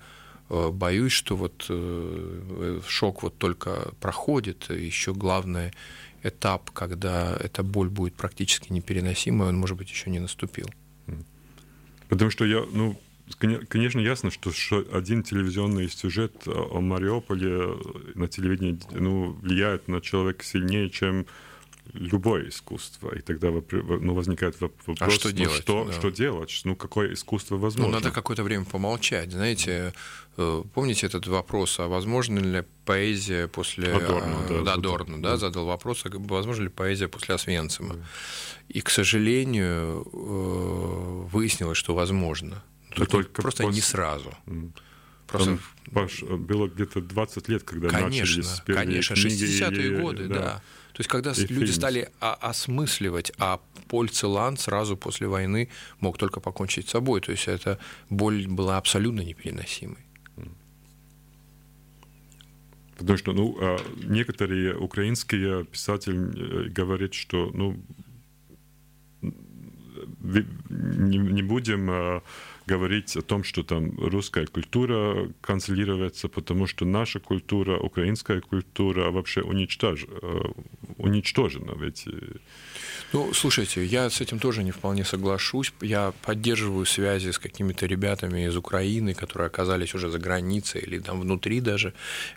Э, 0.52 0.70
боюсь, 0.70 1.12
что 1.12 1.35
вот 1.35 1.64
э, 1.70 2.81
шок 2.87 3.22
вот 3.22 3.38
только 3.38 3.92
проходит, 4.00 4.68
еще 4.68 5.14
главный 5.14 5.72
этап, 6.22 6.70
когда 6.72 7.35
эта 7.40 7.62
боль 7.62 7.88
будет 7.88 8.14
практически 8.14 8.70
непереносимой, 8.70 9.48
он, 9.48 9.57
может 9.57 9.78
быть, 9.78 9.90
еще 9.90 10.11
не 10.11 10.18
наступил. 10.18 10.68
Потому 12.11 12.31
что 12.31 12.44
я, 12.44 12.62
ну, 12.70 13.00
конечно, 13.38 13.98
ясно, 13.98 14.31
что 14.31 14.52
один 14.92 15.22
телевизионный 15.22 15.88
сюжет 15.88 16.35
о 16.46 16.81
Мариуполе 16.83 17.78
на 18.14 18.28
телевидении 18.28 18.78
ну, 18.90 19.33
влияет 19.33 19.88
на 19.88 20.02
человека 20.02 20.44
сильнее, 20.44 20.90
чем 20.90 21.24
любое 21.92 22.49
искусство. 22.49 23.14
И 23.14 23.21
тогда 23.21 23.51
ну, 23.51 24.14
возникает 24.14 24.61
вопрос, 24.61 24.97
а 25.01 25.11
что 25.11 25.29
ну, 25.29 25.35
делать? 25.35 25.62
Что, 25.62 25.85
да. 25.85 25.92
что 25.92 26.11
делать? 26.11 26.61
Ну, 26.64 26.77
какое 26.77 27.14
искусство 27.14 27.57
возможно? 27.57 27.92
Ну, 27.92 27.99
надо 27.99 28.11
какое-то 28.11 28.42
время 28.42 28.64
помолчать. 28.64 29.33
Знаете, 29.33 29.92
э, 30.37 30.62
помните 30.75 31.07
этот 31.07 31.27
вопрос, 31.27 31.79
а 31.81 31.88
возможно 31.88 32.38
ли 32.38 32.64
поэзия 32.85 33.49
после... 33.49 33.92
Адорно, 33.92 34.37
да. 34.49 34.62
Да, 34.62 34.73
Адорно, 34.75 35.23
да, 35.23 35.37
задал 35.37 35.66
вопрос, 35.66 36.05
а 36.05 36.11
возможно 36.12 36.64
ли 36.64 36.68
поэзия 36.68 37.09
после 37.09 37.35
Освенцима? 37.35 37.95
Да. 37.95 38.05
И, 38.68 38.81
к 38.81 38.90
сожалению, 38.90 40.07
э, 40.12 41.29
выяснилось, 41.33 41.79
что 41.79 41.95
возможно. 41.95 42.62
Только, 42.95 43.12
только 43.12 43.42
просто 43.42 43.64
после... 43.64 43.77
не 43.77 43.83
сразу. 43.83 44.35
Просто... 45.27 45.51
Там, 45.51 45.61
Паш, 45.92 46.23
было 46.23 46.68
где-то 46.68 47.01
20 47.01 47.49
лет, 47.49 47.64
когда 47.64 47.88
конечно, 47.88 48.21
начались 48.21 48.61
Конечно, 48.64 49.14
60-е 49.14 50.01
годы, 50.01 50.29
да. 50.29 50.35
да. 50.35 50.62
То 50.92 51.00
есть, 51.00 51.09
когда 51.09 51.33
и 51.33 51.40
люди 51.40 51.48
фильм. 51.48 51.72
стали 51.72 52.09
осмысливать, 52.20 53.33
а 53.38 53.61
Поль 53.88 54.11
Целан 54.11 54.57
сразу 54.57 54.96
после 54.96 55.26
войны 55.26 55.68
мог 56.00 56.18
только 56.18 56.40
покончить 56.40 56.88
с 56.88 56.92
собой. 56.92 57.20
То 57.20 57.33
есть, 57.33 57.48
эта 57.48 57.78
боль 58.11 58.46
была 58.46 58.76
абсолютно 58.76 59.22
непереносимой. 59.22 59.98
Потому 62.98 63.18
что 63.18 63.33
ну, 63.33 63.57
а, 63.61 63.78
некоторые 64.05 64.76
украинские 64.76 65.64
писатели 65.64 66.66
э, 66.66 66.68
говорят, 66.68 67.14
что 67.14 67.50
ну, 67.52 67.76
не 70.20 71.42
будем 71.42 71.90
а, 71.90 72.22
говорить 72.66 73.16
о 73.16 73.22
том, 73.22 73.44
что 73.44 73.62
там 73.62 73.98
русская 73.98 74.46
культура 74.46 75.28
канцелируется, 75.40 76.28
потому 76.28 76.66
что 76.66 76.85
наша 76.85 77.18
культура, 77.18 77.78
украинская 77.78 78.40
культура 78.40 79.11
вообще 79.11 79.42
уничтож... 79.42 80.05
Э, 80.05 80.42
уничтожена. 80.82 80.82
Ведь... 81.79 82.05
Э, 82.07 82.37
ну, 83.12 83.35
слушайте, 83.35 83.85
я 83.85 84.09
с 84.09 84.21
этим 84.21 84.38
тоже 84.38 84.62
не 84.62 84.71
вполне 84.71 85.05
соглашусь. 85.05 85.73
Я 85.83 86.15
поддерживаю 86.23 86.87
связи 86.87 87.31
с 87.31 87.38
какими-то 87.38 87.85
ребятами 87.87 88.47
из 88.47 88.57
Украины, 88.57 89.12
которые 89.12 89.47
оказались 89.47 89.95
уже 89.95 90.09
за 90.11 90.19
границей 90.19 90.81
или 90.81 90.99
там 90.99 91.21
внутри 91.21 91.61
даже. 91.61 91.93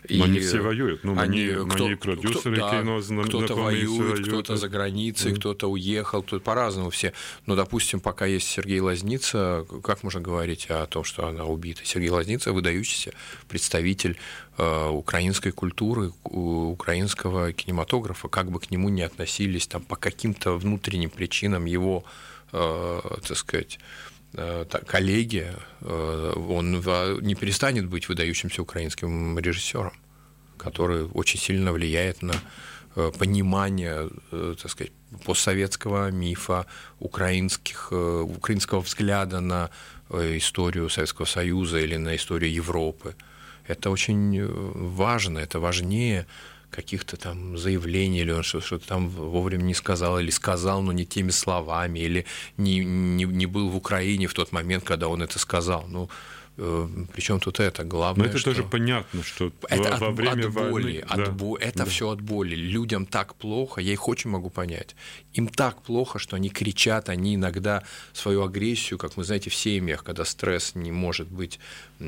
Но 0.08 0.16
и 0.16 0.20
они 0.20 0.40
все 0.40 0.60
воюют. 0.60 1.02
Ну, 1.04 1.18
они, 1.18 1.46
мои, 1.46 1.68
кто, 1.70 1.86
мои 1.86 1.94
продюсеры 1.94 2.56
кто, 2.56 2.70
кино 2.70 3.00
да, 3.00 3.22
Кто-то 3.22 3.54
воюет, 3.54 4.26
кто-то 4.26 4.56
за 4.56 4.68
границей, 4.68 5.32
mm. 5.32 5.36
кто-то 5.36 5.70
уехал, 5.70 6.22
кто-то 6.22 6.44
по-разному 6.44 6.90
все. 6.90 7.12
Но, 7.46 7.56
допустим, 7.56 8.00
пока 8.00 8.26
есть 8.26 8.46
Сергей 8.46 8.80
Лазница, 8.80 9.66
как 9.82 10.02
можно 10.02 10.20
говорить 10.20 10.66
о 10.68 10.86
том, 10.86 11.04
что 11.04 11.26
она 11.26 11.44
убита? 11.44 11.80
Сергей 11.84 12.10
Лазница– 12.10 12.52
выдающийся 12.52 13.12
представитель 13.48 14.18
украинской 14.58 15.50
культуры, 15.50 16.12
украинского 16.24 17.52
кинематографа, 17.52 18.28
как 18.28 18.50
бы 18.50 18.58
к 18.58 18.70
нему 18.70 18.88
ни 18.88 19.02
относились 19.02 19.66
там, 19.66 19.82
по 19.82 19.96
каким-то 19.96 20.56
внутренним 20.56 21.10
причинам 21.10 21.66
его, 21.66 22.04
э, 22.52 23.00
так 23.28 23.36
сказать, 23.36 23.78
э, 24.32 24.64
коллеги, 24.86 25.52
он 25.80 26.72
не 27.20 27.34
перестанет 27.34 27.86
быть 27.86 28.08
выдающимся 28.08 28.62
украинским 28.62 29.38
режиссером, 29.38 29.92
который 30.56 31.04
очень 31.04 31.40
сильно 31.40 31.72
влияет 31.72 32.22
на 32.22 32.34
понимание, 33.18 34.08
так 34.30 34.70
сказать, 34.70 34.92
постсоветского 35.24 36.10
мифа, 36.10 36.66
украинских, 36.98 37.92
украинского 37.92 38.80
взгляда 38.80 39.40
на 39.40 39.70
историю 40.10 40.88
Советского 40.88 41.26
Союза 41.26 41.78
или 41.78 41.96
на 41.96 42.16
историю 42.16 42.52
Европы. 42.52 43.14
Это 43.68 43.90
очень 43.90 44.38
э, 44.38 44.46
важно, 44.46 45.38
это 45.38 45.60
важнее 45.60 46.26
каких-то 46.70 47.16
там 47.16 47.56
заявлений, 47.56 48.20
или 48.20 48.32
он 48.32 48.42
что-то 48.42 48.86
там 48.86 49.08
вовремя 49.08 49.62
не 49.62 49.74
сказал, 49.74 50.18
или 50.18 50.30
сказал, 50.30 50.82
но 50.82 50.92
не 50.92 51.06
теми 51.06 51.30
словами, 51.30 52.00
или 52.00 52.26
не, 52.56 52.84
не, 52.84 53.24
не 53.24 53.46
был 53.46 53.68
в 53.70 53.76
Украине 53.76 54.26
в 54.26 54.34
тот 54.34 54.52
момент, 54.52 54.84
когда 54.84 55.08
он 55.08 55.22
это 55.22 55.38
сказал. 55.38 55.86
Ну, 55.88 56.08
Причем 56.56 57.38
тут 57.38 57.60
это 57.60 57.84
главное. 57.84 58.24
Но 58.24 58.30
это 58.30 58.38
что... 58.38 58.50
тоже 58.50 58.62
понятно, 58.62 59.22
что 59.22 59.52
это 59.68 59.96
во, 59.98 60.08
от, 60.08 60.14
время 60.14 60.46
от 60.46 60.54
боли, 60.54 60.70
войны... 60.70 60.98
от 61.06 61.16
да, 61.16 61.30
бо... 61.30 61.58
это 61.58 61.80
да. 61.80 61.84
все 61.84 62.08
от 62.08 62.22
боли. 62.22 62.54
Людям 62.54 63.04
так 63.04 63.34
плохо, 63.34 63.82
я 63.82 63.92
их 63.92 64.08
очень 64.08 64.30
могу 64.30 64.48
понять. 64.48 64.96
Им 65.34 65.48
так 65.48 65.82
плохо, 65.82 66.18
что 66.18 66.34
они 66.34 66.48
кричат, 66.48 67.10
они 67.10 67.34
иногда 67.34 67.82
свою 68.14 68.42
агрессию, 68.42 68.98
как 68.98 69.18
мы 69.18 69.24
знаете, 69.24 69.50
в 69.50 69.54
семьях, 69.54 70.02
когда 70.02 70.24
стресс 70.24 70.74
не 70.74 70.92
может 70.92 71.28
быть 71.28 71.60
э, 71.98 72.04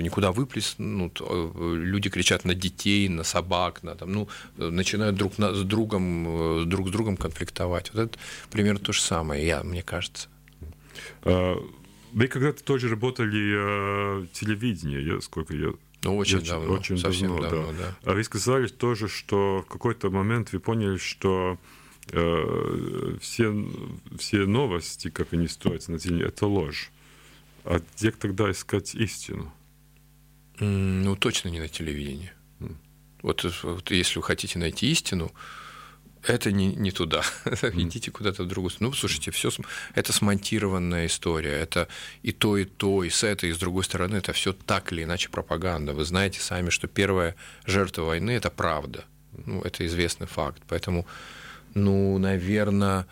никуда 0.00 0.32
выплеснут, 0.32 1.20
э, 1.20 1.74
люди 1.76 2.08
кричат 2.08 2.46
на 2.46 2.54
детей, 2.54 3.10
на 3.10 3.22
собак, 3.22 3.82
на, 3.82 3.94
там, 3.96 4.12
ну, 4.12 4.28
начинают 4.56 5.16
друг 5.16 5.36
на, 5.36 5.52
с 5.52 5.62
другом, 5.62 6.66
друг 6.70 6.88
с 6.88 6.90
другом 6.90 7.18
конфликтовать. 7.18 7.92
Вот 7.92 8.00
это 8.00 8.18
примерно 8.50 8.80
то 8.80 8.92
же 8.92 9.02
самое, 9.02 9.46
я, 9.46 9.62
мне 9.62 9.82
кажется. 9.82 10.28
А, 11.22 11.56
вы 12.14 12.28
когда-то 12.28 12.62
тоже 12.62 12.88
работали 12.88 14.22
э, 14.22 14.26
телевидение, 14.32 15.04
я, 15.04 15.20
сколько 15.20 15.54
я... 15.54 15.72
Ну, 16.04 16.16
очень 16.16 16.38
я, 16.40 16.52
давно, 16.52 16.74
очень 16.74 16.96
совсем 16.96 17.28
давно, 17.28 17.50
давно 17.50 17.72
да. 17.72 17.96
да. 18.02 18.10
А 18.12 18.14
вы 18.14 18.22
сказали 18.22 18.68
тоже, 18.68 19.08
что 19.08 19.64
в 19.66 19.70
какой-то 19.70 20.10
момент 20.10 20.52
вы 20.52 20.60
поняли, 20.60 20.96
что 20.96 21.58
э, 22.12 23.16
все, 23.20 23.68
все 24.16 24.46
новости, 24.46 25.10
как 25.10 25.32
они 25.32 25.48
строятся 25.48 25.90
на 25.90 25.98
телевидении, 25.98 26.28
это 26.28 26.46
ложь. 26.46 26.92
А 27.64 27.80
где 27.96 28.12
тогда 28.12 28.50
искать 28.50 28.94
истину? 28.94 29.52
Ну, 30.60 31.16
точно 31.16 31.48
не 31.48 31.58
на 31.58 31.68
телевидении. 31.68 32.32
Mm. 32.60 32.76
Вот, 33.22 33.44
вот 33.64 33.90
если 33.90 34.18
вы 34.20 34.22
хотите 34.22 34.60
найти 34.60 34.88
истину, 34.92 35.32
это 36.26 36.52
не, 36.52 36.74
не 36.74 36.90
туда. 36.90 37.22
Идите 37.62 38.10
куда-то 38.10 38.44
в 38.44 38.46
другую 38.46 38.70
сторону. 38.70 38.90
Ну, 38.90 38.96
слушайте, 38.96 39.30
все 39.30 39.50
это 39.94 40.12
смонтированная 40.12 41.06
история. 41.06 41.52
Это 41.52 41.88
и 42.22 42.32
то, 42.32 42.56
и 42.56 42.64
то, 42.64 43.04
и 43.04 43.10
с 43.10 43.24
этой, 43.24 43.50
и 43.50 43.52
с 43.52 43.58
другой 43.58 43.84
стороны, 43.84 44.16
это 44.16 44.32
все 44.32 44.52
так 44.52 44.92
или 44.92 45.04
иначе 45.04 45.28
пропаганда. 45.28 45.92
Вы 45.92 46.04
знаете 46.04 46.40
сами, 46.40 46.70
что 46.70 46.88
первая 46.88 47.34
жертва 47.66 48.02
войны 48.02 48.32
это 48.32 48.50
правда. 48.50 49.04
Ну, 49.46 49.62
это 49.62 49.86
известный 49.86 50.26
факт. 50.26 50.62
Поэтому, 50.68 51.06
ну, 51.74 52.18
наверное, 52.18 53.06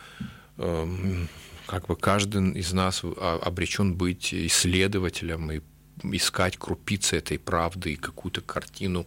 эм, 0.59 1.29
как 1.67 1.87
бы 1.87 1.97
каждый 1.97 2.53
из 2.53 2.73
нас 2.73 3.03
обречен 3.05 3.95
быть 3.95 4.33
исследователем 4.33 5.51
и 5.53 5.61
искать 6.05 6.57
крупицы 6.57 7.17
этой 7.17 7.39
правды 7.39 7.93
и 7.93 7.97
какую-то 7.97 8.41
картину 8.41 9.07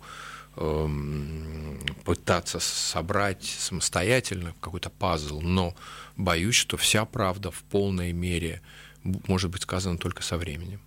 пытаться 2.05 2.59
собрать 2.59 3.43
самостоятельно 3.43 4.53
какой-то 4.61 4.89
пазл, 4.89 5.41
но 5.41 5.75
боюсь, 6.15 6.55
что 6.55 6.77
вся 6.77 7.05
правда 7.05 7.51
в 7.51 7.61
полной 7.63 8.13
мере 8.13 8.61
может 9.03 9.51
быть 9.51 9.63
сказана 9.63 9.97
только 9.97 10.23
со 10.23 10.37
временем. 10.37 10.79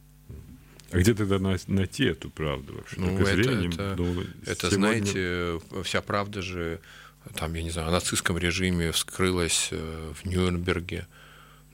А 0.91 0.99
где 0.99 1.13
тогда 1.13 1.39
найти 1.39 2.05
эту 2.05 2.31
правду 2.31 2.77
вообще? 2.77 2.99
Ну, 2.99 3.19
это, 3.19 3.35
временем, 3.35 3.71
это, 3.73 3.95
ну, 3.99 4.23
это 4.47 4.71
сегодня... 4.71 4.77
знаете, 4.77 5.61
вся 5.85 6.01
правда 6.01 6.41
же, 6.41 6.81
там, 7.35 7.53
я 7.55 7.63
не 7.63 7.71
знаю, 7.71 7.89
о 7.89 7.91
нацистском 7.91 8.39
режиме 8.39 8.91
вскрылась 8.93 9.69
э, 9.71 10.13
в 10.15 10.27
Нюрнберге, 10.27 11.07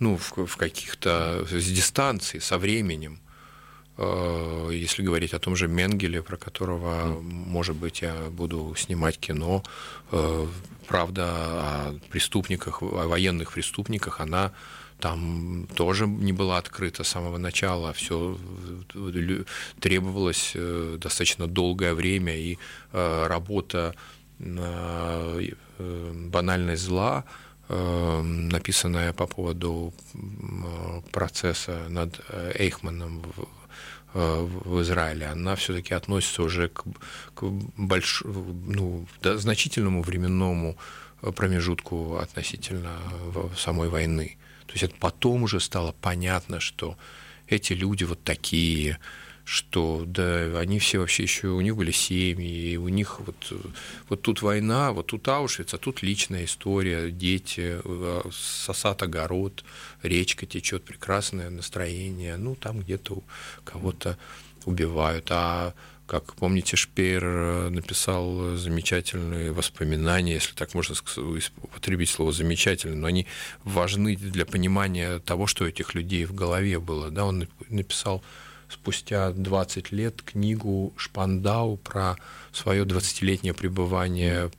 ну, 0.01 0.17
в, 0.17 0.47
в 0.47 0.57
каких-то 0.57 1.47
с 1.49 1.65
дистанции, 1.65 2.41
со 2.41 2.59
временем. 2.59 3.21
Э, 3.97 4.71
если 4.73 5.03
говорить 5.03 5.35
о 5.35 5.39
том 5.39 5.57
же 5.57 5.69
Менгеле, 5.69 6.23
про 6.23 6.37
которого, 6.37 7.21
может 7.21 7.77
быть, 7.77 8.03
я 8.03 8.15
буду 8.31 8.75
снимать 8.77 9.19
кино, 9.19 9.63
э, 10.11 10.47
правда 10.89 11.25
о 11.27 11.95
преступниках, 12.11 12.83
о 12.83 13.07
военных 13.07 13.53
преступниках, 13.53 14.21
она 14.21 14.53
там 14.99 15.69
тоже 15.77 16.07
не 16.07 16.33
была 16.33 16.59
открыта 16.59 17.05
с 17.05 17.09
самого 17.09 17.39
начала, 17.39 17.93
все 17.93 18.39
требовалось 19.81 20.53
э, 20.55 20.99
достаточно 21.01 21.47
долгое 21.47 21.95
время, 21.95 22.37
и 22.37 22.59
работа 22.93 23.95
банальность 26.31 26.83
зла, 26.83 27.25
написанная 27.69 29.13
по 29.13 29.27
поводу 29.27 29.93
процесса 31.13 31.87
над 31.89 32.21
Эйхманом 32.55 33.23
Э, 33.37 33.64
в 34.15 34.81
Израиле, 34.83 35.27
она 35.27 35.57
все-таки 35.57 35.93
относится 35.93 36.43
уже 36.43 36.69
к, 36.69 36.85
к 37.35 37.43
больш... 37.43 38.23
ну, 38.25 39.07
да, 39.21 39.37
значительному 39.37 40.03
временному 40.03 40.77
промежутку 41.21 42.17
относительно 42.17 42.93
самой 43.57 43.89
войны. 43.89 44.37
То 44.67 44.73
есть 44.75 44.85
это 44.85 44.95
потом 45.01 45.43
уже 45.43 45.61
стало 45.61 45.95
понятно, 46.01 46.61
что 46.61 46.97
эти 47.49 47.73
люди 47.73 48.05
вот 48.05 48.23
такие, 48.23 48.99
что 49.45 50.05
да, 50.07 50.59
они 50.59 50.79
все 50.79 50.99
вообще 50.99 51.25
еще, 51.25 51.49
у 51.49 51.61
них 51.61 51.77
были 51.77 51.91
семьи, 51.91 52.73
и 52.73 52.77
у 52.77 52.89
них 52.89 53.21
вот, 53.21 53.53
вот 54.09 54.23
тут 54.23 54.43
война, 54.43 54.93
вот 54.93 55.09
тут 55.09 55.29
Аушвиц, 55.29 55.75
а 55.75 55.79
тут 55.79 56.03
личная 56.03 56.47
история, 56.47 57.11
дети, 57.11 57.81
э, 57.85 58.23
сосат 58.33 59.03
огород, 59.03 59.65
речка 60.03 60.47
течет, 60.47 60.85
прекрасное 60.85 61.51
настроение, 61.51 62.37
ну, 62.37 62.55
там 62.55 62.81
где-то 62.81 63.23
кого-то 63.65 64.19
убивают, 64.65 65.27
а 65.31 65.75
как 66.07 66.35
помните, 66.35 66.77
Шпеер 66.77 67.25
э, 67.25 67.69
написал 67.71 68.57
замечательные 68.57 69.53
воспоминания, 69.53 70.35
если 70.35 70.55
так 70.55 70.75
можно 70.75 70.95
употребить 71.63 72.11
слово 72.11 72.33
замечательные, 72.33 72.97
но 72.97 73.07
они 73.07 73.27
важны 73.63 74.17
для 74.17 74.45
понимания 74.45 75.19
того, 75.21 75.47
что 75.47 75.65
у 75.65 75.67
этих 75.67 75.95
людей 75.95 76.27
в 76.27 76.35
голове 76.35 76.79
было. 76.79 77.11
Да, 77.11 77.25
он 77.25 77.49
написал 77.71 78.23
спустя 78.69 79.31
20 79.31 79.93
лет 79.93 80.23
книгу 80.23 80.93
Шпандау 80.97 81.77
про 81.77 82.17
свое 82.53 82.85
20-летнее 82.85 83.55
пребывание 83.55 84.51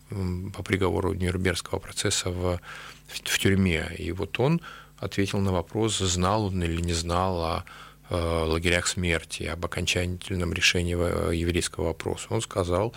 по 0.54 0.63
приговору 0.63 1.13
Нюрнбергского 1.13 1.80
процесса 1.80 2.30
в, 2.30 2.60
в 3.08 3.39
тюрьме. 3.39 3.91
И 3.98 4.12
вот 4.12 4.39
он 4.39 4.62
ответил 4.98 5.39
на 5.39 5.52
вопрос, 5.52 5.98
знал 6.00 6.46
он 6.46 6.63
или 6.63 6.82
не 6.82 6.94
знал 6.94 7.41
о 7.41 7.65
Э, 8.08 8.44
лагерях 8.46 8.86
смерти, 8.86 9.44
об 9.46 9.65
окончательном 9.65 10.54
решении 10.54 10.96
э, 10.96 11.36
еврейского 11.36 11.86
вопроса. 11.86 12.28
Он 12.30 12.39
сказал, 12.39 12.94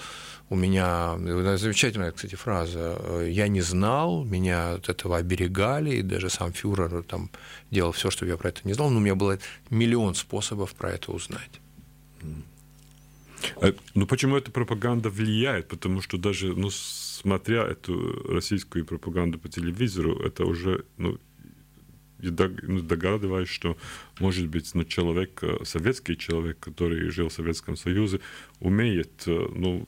у 0.50 0.56
меня, 0.56 1.18
замечательная, 1.58 2.12
кстати, 2.12 2.34
фраза, 2.34 2.96
«Э, 3.00 3.28
я 3.30 3.48
не 3.48 3.61
знал, 3.61 4.24
меня 4.24 4.74
от 4.74 4.88
этого 4.88 5.18
оберегали, 5.18 5.96
и 5.96 6.02
даже 6.02 6.30
сам 6.30 6.52
фюрер 6.52 7.02
там 7.02 7.30
делал 7.70 7.92
все, 7.92 8.11
чтобы 8.11 8.30
я 8.30 8.37
про 8.37 8.48
это 8.48 8.61
не 8.64 8.72
знал, 8.72 8.90
но 8.90 8.96
у 8.96 9.00
меня 9.00 9.14
было 9.14 9.38
миллион 9.70 10.14
способов 10.14 10.74
про 10.74 10.90
это 10.90 11.12
узнать. 11.12 11.61
Ну 13.94 14.06
почему 14.06 14.37
эта 14.37 14.50
пропаганда 14.50 15.11
влияет? 15.11 15.68
Потому 15.68 16.02
что 16.02 16.18
даже, 16.18 16.54
ну, 16.54 16.70
смотря 16.70 17.64
эту 17.64 18.22
российскую 18.28 18.84
пропаганду 18.84 19.38
по 19.38 19.48
телевизору, 19.48 20.18
это 20.18 20.44
уже 20.44 20.84
ну, 20.96 21.18
ну, 22.20 22.80
догадываюсь, 22.80 23.48
что, 23.48 23.76
может 24.18 24.48
быть, 24.48 24.74
ну, 24.74 24.84
человек, 24.84 25.38
э, 25.42 25.64
советский 25.64 26.16
человек, 26.16 26.58
который 26.58 27.11
жил 27.11 27.28
в 27.28 27.32
Советском 27.32 27.76
Союзе, 27.76 28.18
умеет 28.58 29.22
ну, 29.26 29.87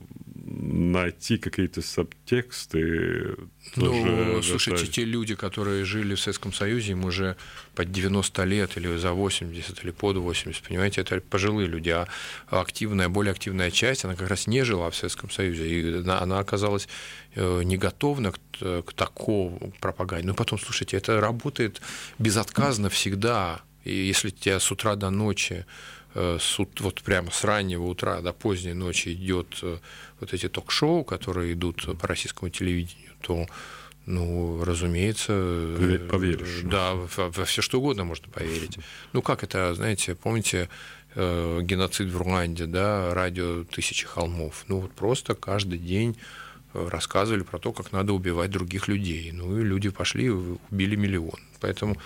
найти 0.51 1.37
какие-то 1.37 1.81
субтексты. 1.81 3.35
Ну, 3.75 4.41
слушайте, 4.41 4.87
те 4.87 5.05
люди, 5.05 5.35
которые 5.35 5.85
жили 5.85 6.15
в 6.15 6.19
Советском 6.19 6.53
Союзе, 6.53 6.91
им 6.91 7.05
уже 7.05 7.35
под 7.75 7.91
90 7.91 8.43
лет 8.43 8.77
или 8.77 8.97
за 8.97 9.13
80, 9.13 9.83
или 9.83 9.91
под 9.91 10.17
80, 10.17 10.63
понимаете, 10.63 11.01
это 11.01 11.21
пожилые 11.21 11.67
люди, 11.67 11.89
а 11.89 12.07
активная, 12.49 13.09
более 13.09 13.31
активная 13.31 13.71
часть, 13.71 14.05
она 14.05 14.15
как 14.15 14.29
раз 14.29 14.47
не 14.47 14.63
жила 14.63 14.89
в 14.89 14.95
Советском 14.95 15.29
Союзе, 15.29 15.67
и 15.67 16.07
она 16.07 16.39
оказалась 16.39 16.87
э, 17.35 17.63
не 17.63 17.77
готова 17.77 18.31
к, 18.31 18.81
к 18.83 18.93
такому 18.93 19.73
пропаганде. 19.79 20.27
Но 20.27 20.33
потом, 20.33 20.59
слушайте, 20.59 20.97
это 20.97 21.21
работает 21.21 21.81
безотказно 22.19 22.89
всегда, 22.89 23.61
и 23.83 23.93
если 23.93 24.29
тебя 24.29 24.59
с 24.59 24.71
утра 24.71 24.95
до 24.95 25.09
ночи 25.09 25.65
Э, 26.13 26.37
вот 26.79 27.01
прямо 27.01 27.31
с 27.31 27.43
раннего 27.43 27.83
утра 27.83 28.21
до 28.21 28.33
поздней 28.33 28.73
ночи 28.73 29.13
идет 29.13 29.59
э, 29.61 29.77
вот 30.19 30.33
эти 30.33 30.49
ток-шоу, 30.49 31.03
которые 31.03 31.53
идут 31.53 31.87
по 31.99 32.07
российскому 32.07 32.49
телевидению, 32.49 33.11
то 33.21 33.47
ну, 34.05 34.63
разумеется, 34.63 35.31
э, 35.33 36.07
поверишь. 36.09 36.61
Да, 36.63 36.95
во, 36.95 37.29
во 37.29 37.45
все 37.45 37.61
что 37.61 37.79
угодно 37.79 38.03
можно 38.03 38.27
поверить. 38.29 38.77
Ну, 39.13 39.21
как 39.21 39.43
это, 39.43 39.73
знаете, 39.73 40.15
помните 40.15 40.69
геноцид 41.13 42.07
в 42.07 42.17
Руанде, 42.17 42.67
да, 42.67 43.13
радио 43.13 43.65
«Тысячи 43.65 44.07
холмов». 44.07 44.63
Ну, 44.69 44.79
вот 44.79 44.93
просто 44.93 45.35
каждый 45.35 45.77
день 45.77 46.15
рассказывали 46.73 47.43
про 47.43 47.59
то, 47.59 47.73
как 47.73 47.91
надо 47.91 48.13
убивать 48.13 48.49
других 48.49 48.87
людей. 48.87 49.29
Ну, 49.33 49.59
и 49.59 49.61
люди 49.61 49.89
пошли 49.89 50.27
и 50.27 50.29
убили 50.29 50.95
миллион. 50.95 51.37
Поэтому 51.59 51.95
Э, 51.95 51.99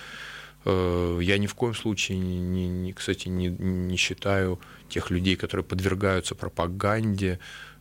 я 0.65 1.37
ни 1.37 1.45
в 1.45 1.53
коем 1.53 1.75
случае, 1.75 2.17
не, 2.17 2.67
не, 2.67 2.93
кстати, 2.93 3.27
не, 3.27 3.49
не 3.49 3.97
считаю 3.97 4.59
тех 4.89 5.11
людей, 5.11 5.35
которые 5.35 5.63
подвергаются 5.63 6.33
пропаганде, 6.33 7.39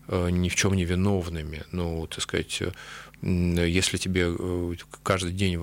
э, 0.08 0.30
ни 0.30 0.50
в 0.50 0.54
чем 0.54 0.74
не 0.74 0.84
виновными. 0.84 1.62
Ну, 1.72 2.06
так 2.06 2.20
сказать, 2.20 2.60
э, 2.60 2.72
если 3.22 3.96
тебе 3.96 4.34
каждый 5.02 5.32
день 5.32 5.56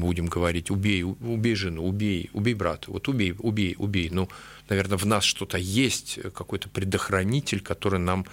будем 0.00 0.26
говорить, 0.26 0.70
убей, 0.70 1.02
убей 1.02 1.56
жену, 1.56 1.84
убей, 1.84 2.30
убей 2.32 2.54
брата, 2.54 2.92
вот 2.92 3.08
убей, 3.08 3.34
убей, 3.40 3.74
убей. 3.76 4.08
Ну, 4.12 4.28
наверное, 4.68 4.96
в 4.96 5.06
нас 5.06 5.24
что-то 5.24 5.58
есть, 5.58 6.20
какой-то 6.34 6.68
предохранитель, 6.68 7.60
который 7.60 7.98
нам 7.98 8.26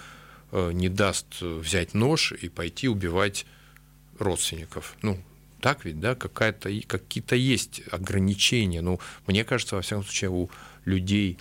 не 0.51 0.89
даст 0.89 1.41
взять 1.41 1.95
нож 1.95 2.33
и 2.33 2.49
пойти 2.49 2.87
убивать 2.87 3.47
родственников. 4.19 4.95
Ну, 5.01 5.17
так 5.65 5.83
ведь, 5.83 5.99
да, 5.99 6.13
какая-то, 6.13 6.69
какие-то 6.85 7.35
есть 7.35 7.81
ограничения. 7.89 8.81
Ну, 8.81 8.99
мне 9.25 9.43
кажется, 9.43 9.75
во 9.75 9.81
всяком 9.81 10.03
случае, 10.03 10.29
у 10.29 10.51
людей, 10.85 11.39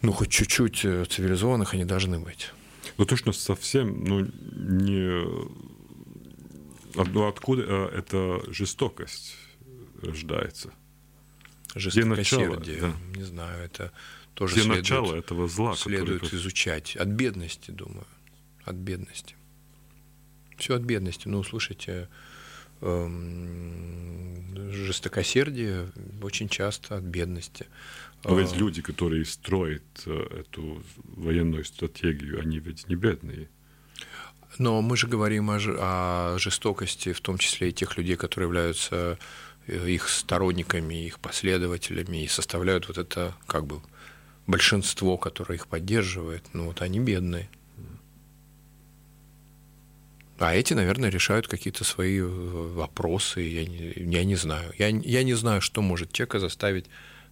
ну, 0.00 0.12
хоть 0.12 0.30
чуть-чуть 0.30 0.82
э, 0.86 1.04
цивилизованных 1.04 1.74
они 1.74 1.84
должны 1.84 2.18
быть. 2.18 2.52
Ну, 2.96 3.04
то, 3.04 3.16
что 3.16 3.32
совсем, 3.32 4.02
ну, 4.02 4.20
не... 4.20 5.28
Ну, 6.94 7.28
откуда 7.28 7.64
э, 7.68 7.98
эта 7.98 8.50
жестокость 8.50 9.36
рождается? 10.00 10.72
Жестокосердие, 11.74 12.80
да. 12.80 12.94
не 13.14 13.24
знаю, 13.24 13.62
это 13.62 13.92
тоже 14.32 14.54
Где 14.54 14.62
следует, 14.62 14.84
начало 14.84 15.14
этого 15.14 15.48
зла? 15.48 15.76
Следует 15.76 16.22
который... 16.22 16.38
изучать. 16.38 16.96
От 16.96 17.08
бедности, 17.08 17.72
думаю. 17.72 18.06
От 18.64 18.76
бедности. 18.76 19.34
Все 20.56 20.76
от 20.76 20.80
бедности. 20.80 21.28
Ну, 21.28 21.44
слушайте, 21.44 22.08
жестокосердие 24.72 25.90
очень 26.22 26.48
часто 26.48 26.96
от 26.96 27.04
бедности. 27.04 27.66
Но 28.24 28.38
ведь 28.38 28.52
а, 28.52 28.56
люди, 28.56 28.82
которые 28.82 29.24
строят 29.24 29.84
э, 30.06 30.40
эту 30.40 30.82
военную 31.04 31.64
стратегию, 31.64 32.40
они 32.40 32.58
ведь 32.58 32.88
не 32.88 32.96
бедные. 32.96 33.48
Но 34.58 34.82
мы 34.82 34.96
же 34.96 35.06
говорим 35.06 35.50
о, 35.50 35.58
о 35.58 36.38
жестокости, 36.38 37.12
в 37.12 37.20
том 37.20 37.38
числе 37.38 37.68
и 37.68 37.72
тех 37.72 37.96
людей, 37.96 38.16
которые 38.16 38.48
являются 38.48 39.18
э, 39.68 39.88
их 39.88 40.08
сторонниками, 40.08 41.06
их 41.06 41.20
последователями 41.20 42.24
и 42.24 42.28
составляют 42.28 42.88
вот 42.88 42.98
это 42.98 43.34
как 43.46 43.66
бы 43.66 43.80
большинство, 44.48 45.16
которое 45.16 45.54
их 45.54 45.68
поддерживает. 45.68 46.44
Ну 46.54 46.66
вот 46.66 46.82
они 46.82 46.98
бедные. 46.98 47.48
А 50.38 50.54
эти, 50.54 50.74
наверное, 50.74 51.10
решают 51.10 51.48
какие-то 51.48 51.84
свои 51.84 52.20
э, 52.20 52.24
вопросы. 52.24 53.40
Я 53.40 53.64
не, 53.64 53.92
я 53.96 54.24
не 54.24 54.36
знаю. 54.36 54.72
Я, 54.78 54.88
я 54.88 55.22
не 55.22 55.34
знаю, 55.34 55.60
что 55.60 55.82
может 55.82 56.12
человека 56.12 56.38
заставить 56.38 56.86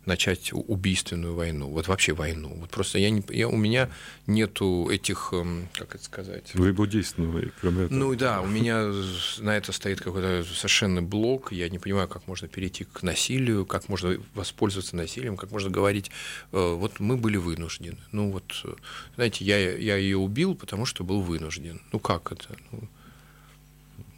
начать 0.07 0.51
убийственную 0.53 1.35
войну, 1.35 1.69
вот 1.69 1.89
вообще 1.89 2.15
войну. 2.15 2.57
Вот 2.61 2.71
просто 2.71 2.99
я 2.99 3.11
не, 3.11 3.23
я, 3.31 3.49
у 3.49 3.57
меня 3.57 3.91
нету 4.27 4.89
этих, 4.89 5.31
эм, 5.33 5.69
как 5.75 5.97
это 5.97 6.05
сказать. 6.05 6.53
Вы 6.55 6.73
буддист, 6.73 7.19
ну, 7.19 7.33
кроме 7.61 7.85
этого. 7.85 7.99
Ну 7.99 8.15
да, 8.15 8.41
у 8.41 8.47
меня 8.47 8.93
на 9.39 9.57
это 9.57 9.73
стоит 9.73 10.01
какой-то 10.01 10.45
совершенно 10.45 11.03
блок. 11.03 11.51
Я 11.51 11.69
не 11.69 11.81
понимаю, 11.81 12.07
как 12.07 12.29
можно 12.29 12.47
перейти 12.47 12.85
к 12.85 13.03
насилию, 13.03 13.67
как 13.67 13.89
можно 13.89 14.17
воспользоваться 14.35 14.95
насилием, 14.95 15.37
как 15.37 15.51
можно 15.51 15.71
говорить, 15.71 16.11
э, 16.53 16.75
вот 16.75 17.01
мы 17.01 17.17
были 17.17 17.37
вынуждены. 17.37 17.99
Ну 18.13 18.31
вот, 18.31 18.61
э, 18.65 18.75
знаете, 19.17 19.45
я, 19.45 19.77
я 19.77 19.97
ее 19.97 20.19
убил, 20.19 20.55
потому 20.55 20.87
что 20.87 21.03
был 21.03 21.21
вынужден. 21.21 21.81
Ну 21.93 21.99
как 21.99 22.31
это? 22.31 22.57
Ну, 22.71 22.89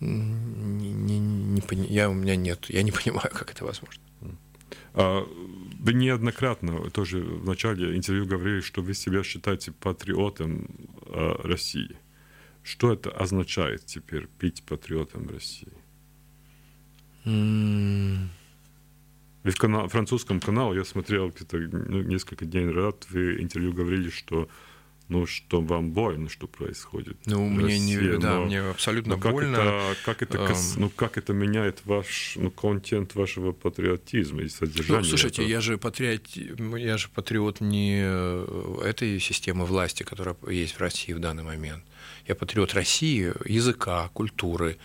не, 0.00 0.92
не, 0.92 1.18
не, 1.18 1.86
я, 1.86 2.08
у 2.08 2.14
меня 2.14 2.36
нет, 2.36 2.66
я 2.68 2.82
не 2.82 2.92
понимаю, 3.04 3.30
как 3.32 3.50
это 3.50 3.64
возможно. 3.64 4.02
А, 4.94 5.24
вы 5.80 5.92
неоднократно 5.92 6.90
тоже 6.90 7.20
в 7.20 7.46
начале 7.46 7.96
интервью 7.96 8.26
говорили, 8.26 8.60
что 8.60 8.82
вы 8.82 8.94
себя 8.94 9.22
считаете 9.22 9.72
патриотом 9.72 10.68
а, 11.06 11.40
России. 11.42 11.96
Что 12.62 12.92
это 12.92 13.10
означает 13.10 13.86
теперь 13.86 14.28
быть 14.38 14.62
патриотом 14.62 15.28
России? 15.28 15.72
Mm. 17.24 18.28
Вы 19.44 19.50
в 19.50 19.56
канал, 19.56 19.88
французском 19.88 20.40
канале, 20.40 20.78
я 20.78 20.84
смотрел 20.84 21.30
где-то 21.30 21.56
ну, 21.56 22.02
несколько 22.02 22.44
дней 22.44 22.66
назад, 22.66 23.06
вы 23.10 23.40
интервью 23.40 23.72
говорили, 23.72 24.10
что 24.10 24.48
ну, 25.08 25.26
что 25.26 25.60
вам 25.60 25.90
больно, 25.92 26.28
что 26.28 26.46
происходит. 26.46 27.16
Ну, 27.24 27.48
мне 27.48 27.78
не, 27.78 27.96
да, 28.18 28.34
но, 28.34 28.44
мне 28.44 28.60
абсолютно 28.60 29.16
но 29.16 29.20
как 29.20 29.32
больно. 29.32 29.56
Это, 29.56 29.96
как 30.04 30.22
это, 30.22 30.38
эм... 30.38 30.56
ну, 30.76 30.90
как 30.90 31.16
это 31.16 31.32
меняет 31.32 31.80
ваш, 31.86 32.34
ну, 32.36 32.50
контент 32.50 33.14
вашего 33.14 33.52
патриотизма 33.52 34.42
и 34.42 34.48
содержания? 34.48 35.00
Ну, 35.00 35.04
слушайте, 35.04 35.42
этого? 35.42 35.52
я 35.52 35.60
же 35.60 35.78
патриот, 35.78 36.26
я 36.36 36.96
же 36.98 37.08
патриот 37.08 37.60
не 37.60 38.02
э, 38.02 38.82
этой 38.84 39.18
системы 39.18 39.64
власти, 39.64 40.02
которая 40.02 40.36
есть 40.50 40.74
в 40.74 40.80
России 40.80 41.14
в 41.14 41.20
данный 41.20 41.42
момент. 41.42 41.82
Я 42.26 42.34
патриот 42.34 42.74
России, 42.74 43.32
языка, 43.50 44.10
культуры, 44.12 44.76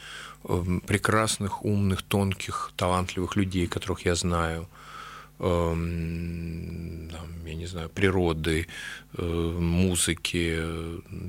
эм, 0.46 0.80
прекрасных, 0.80 1.66
умных, 1.66 2.02
тонких, 2.02 2.72
талантливых 2.78 3.36
людей, 3.36 3.68
которых 3.68 4.06
я 4.06 4.16
знаю– 4.16 4.70
я 7.46 7.56
не 7.56 7.66
знаю, 7.66 7.90
природы, 7.90 8.68
э, 9.18 9.24
музыки, 9.24 10.60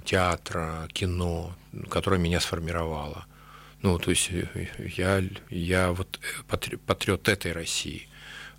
театра, 0.05 0.89
кино, 0.93 1.55
которое 1.91 2.19
меня 2.19 2.41
сформировало. 2.41 3.27
Ну, 3.83 3.99
то 3.99 4.11
есть 4.11 4.31
я, 4.97 5.23
я 5.51 5.93
вот 5.93 6.21
патриот 6.49 7.29
этой 7.29 7.53
России. 7.53 8.09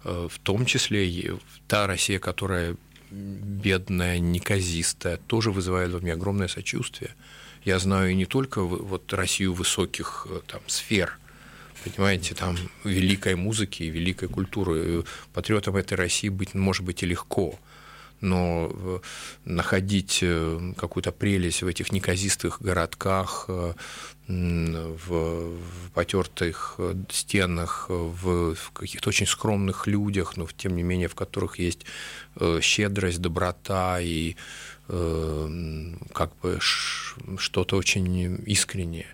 В 0.04 0.38
том 0.44 0.66
числе 0.68 1.40
та 1.68 1.88
Россия, 1.88 2.20
которая 2.20 2.76
бедная, 3.12 4.20
неказистая, 4.20 5.18
тоже 5.18 5.52
вызывает 5.52 5.92
во 5.92 6.00
мне 6.00 6.14
огромное 6.14 6.48
сочувствие. 6.48 7.16
Я 7.64 7.80
знаю 7.80 8.12
и 8.12 8.16
не 8.16 8.26
только 8.26 8.62
вот 8.62 9.12
Россию 9.14 9.54
высоких 9.54 10.28
э, 10.30 10.40
там, 10.46 10.62
сфер, 10.68 11.18
понимаете, 11.92 12.36
там 12.36 12.58
великой 12.84 13.36
музыки 13.36 13.84
и 13.84 13.90
великой 13.90 14.28
культуры. 14.30 15.04
Патриотом 15.34 15.76
этой 15.76 15.96
России 15.96 16.30
быть 16.30 16.54
может 16.54 16.84
быть 16.84 17.04
и 17.04 17.06
легко, 17.06 17.60
но 18.22 18.72
э, 18.72 19.00
находить 19.46 20.20
э, 20.22 20.74
какую-то 20.78 21.12
прелесть 21.12 21.64
в 21.64 21.68
этих 21.68 21.92
неказистых 21.92 22.62
городках, 22.62 23.50
в, 24.28 25.58
потертых 25.94 26.80
стенах, 27.12 27.86
в 27.90 28.56
каких-то 28.74 29.10
очень 29.10 29.28
скромных 29.28 29.86
людях, 29.86 30.36
но 30.38 30.48
тем 30.58 30.76
не 30.76 30.82
менее 30.84 31.08
в 31.08 31.16
которых 31.16 31.60
есть 31.60 31.86
щедрость, 32.62 33.22
доброта 33.22 34.00
и 34.00 34.36
как 34.88 36.32
бы 36.42 36.60
что-то 36.60 37.78
очень 37.78 38.42
искреннее. 38.48 39.08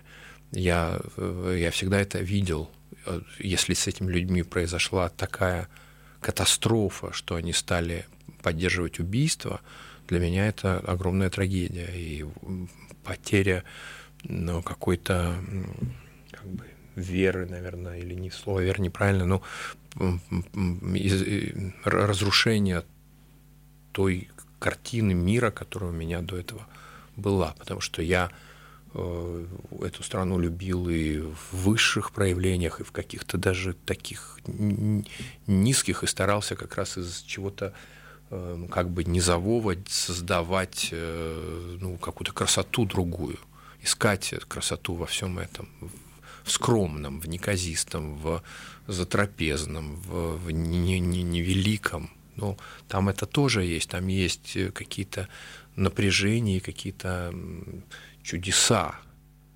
Я, 0.52 1.00
э, 1.16 1.56
я 1.58 1.70
всегда 1.70 2.00
это 2.00 2.18
видел. 2.18 2.70
Если 3.38 3.74
с 3.74 3.86
этими 3.86 4.12
людьми 4.12 4.42
произошла 4.42 5.08
такая 5.08 5.68
катастрофа, 6.20 7.12
что 7.12 7.34
они 7.34 7.52
стали 7.52 8.06
поддерживать 8.42 9.00
убийство, 9.00 9.60
для 10.08 10.20
меня 10.20 10.46
это 10.46 10.78
огромная 10.78 11.30
трагедия 11.30 11.90
и 11.94 12.24
потеря 13.02 13.64
ну, 14.24 14.62
какой-то 14.62 15.36
как 16.30 16.46
бы, 16.46 16.64
веры, 16.94 17.46
наверное, 17.46 17.98
или 17.98 18.14
не 18.14 18.30
слово 18.30 18.60
вера 18.60 18.80
неправильно, 18.80 19.24
но 19.24 19.42
разрушение 21.84 22.84
той 23.92 24.30
картины 24.58 25.14
мира, 25.14 25.50
которая 25.50 25.90
у 25.90 25.94
меня 25.94 26.20
до 26.20 26.36
этого 26.36 26.66
была, 27.16 27.54
потому 27.58 27.80
что 27.80 28.00
я 28.00 28.30
э, 28.30 28.32
эту 28.94 30.02
страну 30.02 30.38
любил 30.38 30.88
и 30.88 31.18
в 31.18 31.52
высших 31.52 32.12
проявлениях, 32.12 32.80
и 32.80 32.84
в 32.84 32.92
каких-то 32.92 33.38
даже 33.38 33.74
таких 33.74 34.38
низких, 35.46 36.02
и 36.02 36.06
старался 36.06 36.56
как 36.56 36.76
раз 36.76 36.98
из 36.98 37.22
чего-то 37.22 37.72
э, 38.30 38.66
как 38.70 38.90
бы 38.90 39.04
низового 39.04 39.76
создавать 39.88 40.90
э, 40.92 41.76
ну, 41.80 41.96
какую-то 41.96 42.32
красоту 42.32 42.84
другую, 42.84 43.38
искать 43.82 44.34
красоту 44.48 44.94
во 44.94 45.06
всем 45.06 45.38
этом, 45.38 45.68
в 46.44 46.50
скромном, 46.50 47.20
в 47.20 47.28
неказистом, 47.28 48.16
в 48.16 48.42
затрапезном, 48.86 49.96
в, 49.96 50.36
в 50.36 50.50
невеликом. 50.50 52.02
Не, 52.02 52.08
не 52.08 52.10
ну, 52.36 52.56
там 52.88 53.08
это 53.08 53.26
тоже 53.26 53.64
есть, 53.64 53.90
там 53.90 54.06
есть 54.06 54.56
э, 54.56 54.70
какие-то 54.70 55.28
напряжения, 55.76 56.60
какие-то 56.60 57.34
чудеса. 58.22 58.94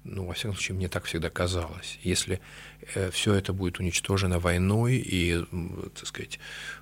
Ну, 0.04 0.24
во 0.24 0.34
всяком 0.34 0.54
случае, 0.54 0.76
мне 0.76 0.88
так 0.88 1.04
всегда 1.04 1.30
казалось. 1.30 1.98
Если 2.02 2.40
э, 2.94 3.10
все 3.10 3.34
это 3.34 3.52
будет 3.52 3.80
уничтожено 3.80 4.38
войной 4.38 4.96
и, 4.96 5.44
так 5.94 6.06
сказать, 6.06 6.38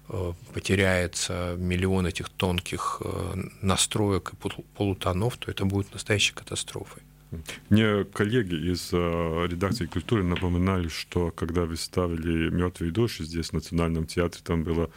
э, 0.08 0.32
потеряется 0.52 1.56
миллион 1.58 2.06
этих 2.06 2.28
тонких 2.28 3.00
настроек 3.62 4.32
и 4.32 4.48
полутонов, 4.76 5.38
то 5.38 5.50
это 5.50 5.64
будет 5.64 5.92
настоящей 5.92 6.34
катастрофой. 6.34 7.02
Мне 7.70 8.04
коллеги 8.04 8.72
из 8.72 8.92
редакции 8.92 9.86
культуры 9.86 10.22
напоминали, 10.22 10.88
что 10.88 11.30
когда 11.30 11.64
вы 11.64 11.76
ставили 11.76 12.50
«Мертвые 12.50 12.92
души» 12.92 13.24
здесь, 13.24 13.48
в 13.48 13.52
Национальном 13.54 14.06
театре, 14.06 14.40
там 14.44 14.62
было 14.62 14.90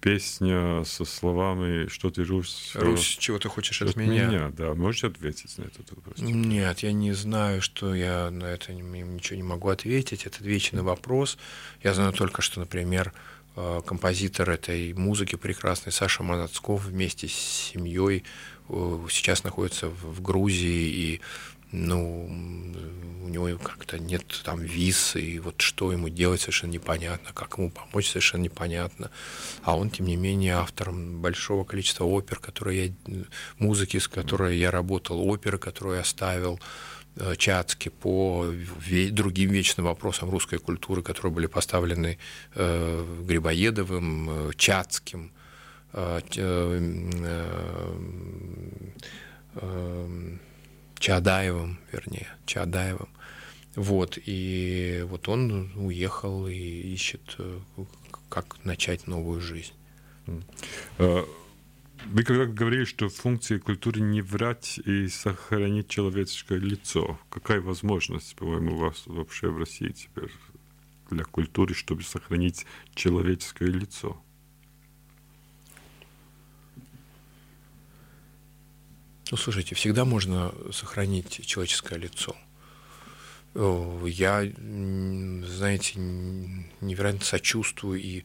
песня 0.00 0.84
со 0.84 1.04
словами 1.04 1.88
«Что 1.88 2.10
ты, 2.10 2.24
Русь?» 2.24 2.72
«Русь, 2.74 3.16
чего 3.18 3.38
ты 3.38 3.48
хочешь 3.48 3.82
от, 3.82 3.90
от 3.90 3.96
меня?» 3.96 4.26
меня? 4.26 4.52
Да, 4.56 4.74
можете 4.74 5.08
ответить 5.08 5.56
на 5.58 5.64
этот 5.64 5.90
вопрос? 5.90 6.18
Нет, 6.18 6.80
я 6.80 6.92
не 6.92 7.12
знаю, 7.12 7.60
что 7.62 7.94
я 7.94 8.30
на 8.30 8.44
это 8.44 8.72
ничего 8.72 9.36
не 9.36 9.42
могу 9.42 9.68
ответить. 9.68 10.26
Это 10.26 10.42
вечный 10.42 10.82
вопрос. 10.82 11.38
Я 11.82 11.94
знаю 11.94 12.12
только, 12.12 12.42
что, 12.42 12.60
например, 12.60 13.12
э, 13.56 13.80
композитор 13.84 14.50
этой 14.50 14.92
музыки 14.94 15.36
прекрасный 15.36 15.92
Саша 15.92 16.22
Манацков 16.22 16.84
вместе 16.84 17.28
с 17.28 17.32
семьей 17.72 18.24
э, 18.68 19.06
сейчас 19.10 19.44
находится 19.44 19.88
в 19.88 20.22
Грузии 20.22 21.14
и 21.14 21.20
ну, 21.70 22.26
у 23.28 23.32
него 23.32 23.58
как-то 23.58 23.98
нет 23.98 24.24
там 24.44 24.60
виз, 24.60 25.16
и 25.16 25.38
вот 25.38 25.60
что 25.60 25.92
ему 25.92 26.08
делать 26.08 26.40
совершенно 26.40 26.72
непонятно, 26.72 27.32
как 27.32 27.58
ему 27.58 27.70
помочь 27.70 28.08
совершенно 28.08 28.42
непонятно. 28.42 29.10
А 29.62 29.76
он, 29.76 29.90
тем 29.90 30.06
не 30.06 30.16
менее, 30.16 30.54
автором 30.54 31.20
большого 31.20 31.64
количества 31.64 32.04
опер, 32.04 32.38
которые 32.38 32.86
я, 33.06 33.24
музыки, 33.58 33.98
с 33.98 34.08
которой 34.08 34.58
я 34.58 34.70
работал, 34.70 35.28
оперы, 35.28 35.58
которые 35.58 35.98
я 35.98 36.04
ставил, 36.04 36.60
э, 37.16 37.36
Чацки 37.36 37.90
по 37.90 38.46
другим 39.10 39.50
вечным 39.50 39.86
вопросам 39.86 40.30
русской 40.30 40.58
культуры, 40.58 41.02
которые 41.02 41.32
были 41.32 41.46
поставлены 41.46 42.18
э, 42.54 43.22
Грибоедовым, 43.26 44.48
э, 44.48 44.52
Чацким, 44.56 45.32
Чадаевым, 50.98 51.78
вернее, 51.90 52.28
Чадаевым. 52.44 53.08
Вот, 53.78 54.18
и 54.26 55.04
вот 55.06 55.28
он 55.28 55.70
уехал 55.76 56.48
и 56.48 56.52
ищет, 56.52 57.36
э, 57.38 57.60
как 58.28 58.64
начать 58.64 59.06
новую 59.06 59.40
жизнь. 59.40 59.72
А, 60.98 61.24
вы 62.06 62.24
когда 62.24 62.46
говорили, 62.46 62.84
что 62.84 63.08
функция 63.08 63.60
культуры 63.60 64.00
не 64.00 64.20
врать 64.20 64.80
и 64.84 65.06
сохранить 65.06 65.86
человеческое 65.86 66.58
лицо, 66.58 67.20
какая 67.30 67.60
возможность, 67.60 68.34
по-моему, 68.34 68.74
у 68.74 68.78
вас 68.78 69.04
вообще 69.06 69.48
в 69.48 69.58
России 69.58 69.90
теперь 69.90 70.32
для 71.08 71.22
культуры, 71.22 71.72
чтобы 71.72 72.02
сохранить 72.02 72.66
человеческое 72.96 73.70
лицо? 73.70 74.20
Ну, 79.30 79.36
слушайте, 79.36 79.76
всегда 79.76 80.04
можно 80.04 80.52
сохранить 80.72 81.46
человеческое 81.46 82.00
лицо. 82.00 82.34
Я, 83.54 84.44
знаете, 84.44 85.98
невероятно 86.00 87.24
сочувствую 87.24 88.00
и 88.00 88.24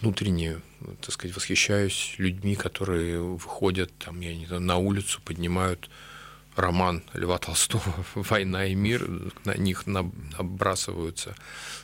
внутренне, 0.00 0.60
так 1.00 1.12
сказать, 1.12 1.36
восхищаюсь 1.36 2.14
людьми, 2.18 2.56
которые 2.56 3.20
выходят 3.20 3.90
там, 3.98 4.20
я 4.20 4.34
не 4.36 4.46
знаю, 4.46 4.62
на 4.62 4.76
улицу, 4.76 5.20
поднимают 5.24 5.88
роман 6.58 7.02
Льва 7.14 7.38
Толстого 7.38 8.04
«Война 8.14 8.66
и 8.66 8.74
мир», 8.74 9.08
на 9.44 9.54
них 9.54 9.86
набрасываются 9.86 11.34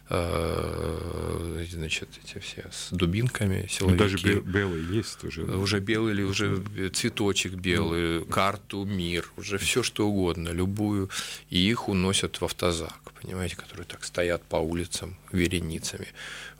э, 0.08 1.64
значит, 1.70 2.08
эти 2.24 2.38
все 2.40 2.68
с 2.72 2.88
дубинками, 2.90 3.66
силовики. 3.70 3.96
Ну, 3.96 3.96
даже 3.96 4.40
белый 4.40 4.82
есть 4.84 5.24
уже. 5.24 5.44
Уже 5.44 5.80
белый 5.80 6.14
или 6.14 6.22
уже 6.22 6.62
цветочек 6.92 7.54
белый, 7.54 8.20
ну. 8.20 8.26
карту 8.26 8.84
«Мир», 8.84 9.30
уже 9.36 9.58
все 9.58 9.82
что 9.82 10.08
угодно, 10.08 10.50
любую, 10.50 11.08
и 11.50 11.58
их 11.58 11.88
уносят 11.88 12.40
в 12.40 12.44
автозак, 12.44 13.12
понимаете, 13.22 13.56
которые 13.56 13.86
так 13.86 14.04
стоят 14.04 14.42
по 14.42 14.56
улицам 14.56 15.16
вереницами. 15.32 16.08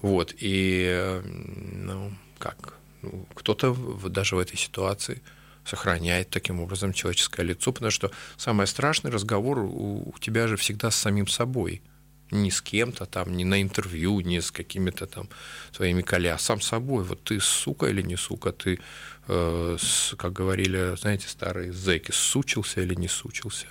Вот, 0.02 0.34
и, 0.38 1.20
ну, 1.24 2.12
как, 2.38 2.74
ну, 3.02 3.26
кто-то 3.34 3.74
даже 4.08 4.36
в 4.36 4.38
этой 4.38 4.56
ситуации– 4.56 5.20
сохраняет 5.64 6.30
таким 6.30 6.60
образом 6.60 6.92
человеческое 6.92 7.42
лицо, 7.42 7.72
потому 7.72 7.90
что 7.90 8.10
самый 8.36 8.66
страшный 8.66 9.10
разговор 9.10 9.58
у 9.58 10.14
тебя 10.20 10.46
же 10.46 10.56
всегда 10.56 10.90
с 10.90 10.96
самим 10.96 11.26
собой, 11.26 11.82
не 12.30 12.50
с 12.50 12.60
кем-то 12.60 13.06
там, 13.06 13.36
не 13.36 13.44
на 13.44 13.62
интервью, 13.62 14.20
не 14.20 14.40
с 14.40 14.50
какими-то 14.50 15.06
там 15.06 15.28
своими 15.72 16.02
коллегами, 16.02 16.36
а 16.36 16.38
сам 16.38 16.60
собой. 16.60 17.04
Вот 17.04 17.22
ты 17.24 17.40
сука 17.40 17.86
или 17.86 18.02
не 18.02 18.16
сука, 18.16 18.52
ты, 18.52 18.80
э, 19.28 19.76
с, 19.80 20.14
как 20.16 20.32
говорили, 20.32 20.96
знаете, 20.96 21.28
старые 21.28 21.72
зэки, 21.72 22.10
сучился 22.12 22.80
или 22.80 22.94
не 22.94 23.08
сучился. 23.08 23.66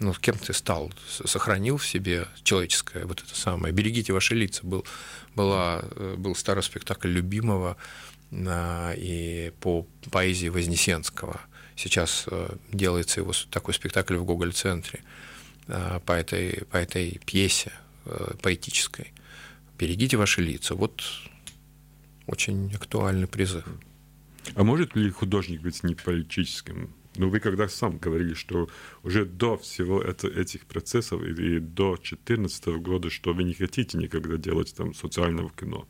Ну, 0.00 0.12
кем 0.12 0.38
ты 0.38 0.52
стал? 0.52 0.92
Сохранил 1.08 1.76
в 1.76 1.86
себе 1.86 2.28
человеческое 2.44 3.04
вот 3.04 3.20
это 3.20 3.34
самое. 3.34 3.74
«Берегите 3.74 4.12
ваши 4.12 4.34
лица» 4.34 4.64
был, 4.64 4.86
была, 5.34 5.82
э, 5.82 6.14
был 6.16 6.36
старый 6.36 6.62
спектакль 6.62 7.08
любимого 7.08 7.76
и 8.30 9.52
по 9.60 9.86
поэзии 10.10 10.48
Вознесенского. 10.48 11.40
Сейчас 11.76 12.24
э, 12.30 12.56
делается 12.72 13.20
его 13.20 13.32
такой 13.50 13.72
спектакль 13.72 14.16
в 14.16 14.24
Гоголь-центре 14.24 15.00
э, 15.68 16.00
по 16.04 16.12
этой, 16.12 16.64
по 16.70 16.76
этой 16.76 17.20
пьесе 17.24 17.72
э, 18.04 18.34
поэтической. 18.42 19.12
«Берегите 19.78 20.16
ваши 20.16 20.42
лица». 20.42 20.74
Вот 20.74 21.02
очень 22.26 22.74
актуальный 22.74 23.28
призыв. 23.28 23.64
А 24.54 24.64
может 24.64 24.96
ли 24.96 25.10
художник 25.10 25.62
быть 25.62 25.82
не 25.84 25.94
политическим? 25.94 26.92
Ну, 27.16 27.30
вы 27.30 27.40
когда 27.40 27.68
сам 27.68 27.98
говорили, 27.98 28.34
что 28.34 28.68
уже 29.02 29.24
до 29.24 29.56
всего 29.56 30.00
это, 30.00 30.28
этих 30.28 30.66
процессов 30.66 31.22
и, 31.22 31.56
и 31.56 31.58
до 31.58 31.94
2014 31.96 32.66
года, 32.78 33.10
что 33.10 33.32
вы 33.32 33.44
не 33.44 33.54
хотите 33.54 33.98
никогда 33.98 34.36
делать 34.36 34.74
там 34.74 34.94
социального 34.94 35.50
кино. 35.50 35.86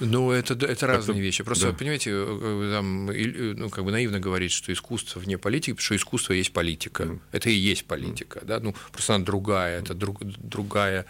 Ну, 0.00 0.32
это, 0.32 0.54
это 0.66 0.86
разные 0.86 1.16
это, 1.16 1.22
вещи. 1.22 1.44
Просто, 1.44 1.70
да. 1.70 1.76
понимаете, 1.76 2.10
э, 2.12 2.72
там, 2.74 3.06
ну, 3.06 3.70
как 3.70 3.84
бы 3.84 3.90
наивно 3.90 4.18
говорить, 4.18 4.52
что 4.52 4.72
искусство 4.72 5.20
вне 5.20 5.38
политики, 5.38 5.72
потому 5.72 5.84
что 5.84 5.96
искусство 5.96 6.32
есть 6.32 6.52
политика. 6.52 7.04
Mm. 7.04 7.20
Это 7.32 7.50
и 7.50 7.54
есть 7.54 7.84
политика, 7.84 8.40
mm. 8.40 8.44
да, 8.46 8.60
ну, 8.60 8.74
просто 8.92 9.14
она 9.14 9.24
другая, 9.24 9.80
это 9.80 9.94
друг, 9.94 10.22
другая 10.22 11.06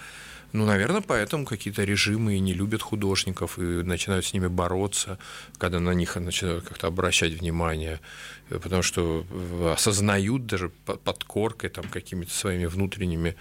ну, 0.52 0.66
наверное, 0.66 1.00
поэтому 1.00 1.44
какие-то 1.44 1.84
режимы 1.84 2.38
не 2.40 2.54
любят 2.54 2.82
художников 2.82 3.58
и 3.58 3.62
начинают 3.62 4.26
с 4.26 4.32
ними 4.32 4.48
бороться, 4.48 5.18
когда 5.58 5.78
на 5.78 5.94
них 5.94 6.16
начинают 6.16 6.64
как-то 6.64 6.88
обращать 6.88 7.32
внимание, 7.32 8.00
потому 8.48 8.82
что 8.82 9.24
э, 9.30 9.72
осознают 9.72 10.46
даже 10.46 10.70
под 10.70 11.24
коркой, 11.24 11.70
там, 11.70 11.84
какими-то 11.84 12.32
своими 12.32 12.66
внутренними 12.66 13.36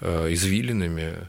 э, 0.00 0.32
извилинами, 0.32 1.28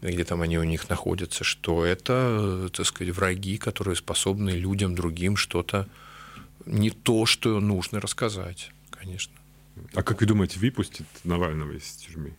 где 0.00 0.24
там 0.24 0.42
они 0.42 0.58
у 0.58 0.64
них 0.64 0.88
находятся, 0.88 1.44
что 1.44 1.84
это, 1.84 2.70
так 2.72 2.86
сказать, 2.86 3.14
враги, 3.14 3.58
которые 3.58 3.96
способны 3.96 4.50
людям 4.50 4.94
другим 4.94 5.36
что-то 5.36 5.88
не 6.66 6.90
то, 6.90 7.26
что 7.26 7.60
нужно 7.60 8.00
рассказать, 8.00 8.72
конечно. 8.90 9.34
А 9.94 10.02
как 10.02 10.20
вы 10.20 10.26
думаете, 10.26 10.58
выпустит 10.58 11.06
Навального 11.24 11.72
из 11.72 11.84
тюрьмы? 11.92 12.36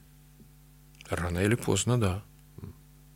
Рано 1.09 1.39
или 1.39 1.55
поздно, 1.55 1.99
да. 1.99 2.23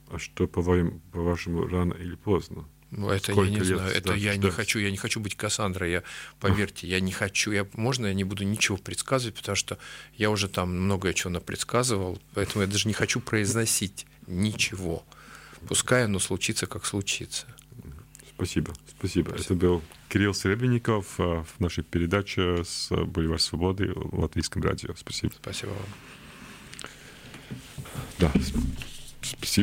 А 0.10 0.20
что, 0.20 0.48
по-вашему, 0.48 1.68
рано 1.68 1.94
или 1.94 2.16
поздно? 2.16 2.66
Ну, 2.92 3.10
это 3.10 3.32
Сколько 3.32 3.50
я 3.50 3.60
не 3.60 3.64
знаю. 3.64 3.92
Это 3.92 4.14
я 4.14 4.34
ждать? 4.34 4.44
не 4.46 4.52
хочу. 4.52 4.80
Я 4.80 4.92
не 4.92 4.98
хочу 4.98 5.20
быть 5.20 5.36
Кассандрой. 5.36 5.92
Я, 5.92 6.04
поверьте, 6.40 6.88
я 6.88 7.00
не 7.00 7.12
хочу. 7.12 7.52
Я, 7.52 7.68
можно 7.74 8.06
я 8.06 8.14
не 8.14 8.24
буду 8.24 8.44
ничего 8.44 8.78
предсказывать, 8.78 9.36
потому 9.36 9.56
что 9.56 9.80
я 10.16 10.30
уже 10.30 10.48
там 10.48 10.76
многое 10.76 11.14
чего 11.14 11.32
напредсказывал, 11.32 12.22
поэтому 12.36 12.64
я 12.64 12.68
даже 12.68 12.88
не 12.88 12.94
хочу 12.94 13.20
произносить 13.20 14.06
ничего. 14.28 15.04
Пускай 15.68 16.06
оно 16.06 16.20
случится, 16.20 16.66
как 16.66 16.86
случится. 16.86 17.48
Спасибо, 18.36 18.74
спасибо. 18.98 19.30
спасибо. 19.30 19.46
Это 19.46 19.54
был 19.56 19.82
Кирилл 20.10 20.34
Серебренников 20.34 21.20
а, 21.20 21.44
в 21.44 21.60
нашей 21.60 21.84
передаче 21.84 22.64
с 22.64 22.90
Боливар 22.90 23.40
Свободы 23.40 23.94
в 23.96 24.20
Латвийском 24.20 24.62
радио. 24.64 24.94
Спасибо. 24.96 25.34
Спасибо 25.42 25.70
вам. 25.70 25.86
Да, 28.20 28.32
спасибо. 28.32 28.62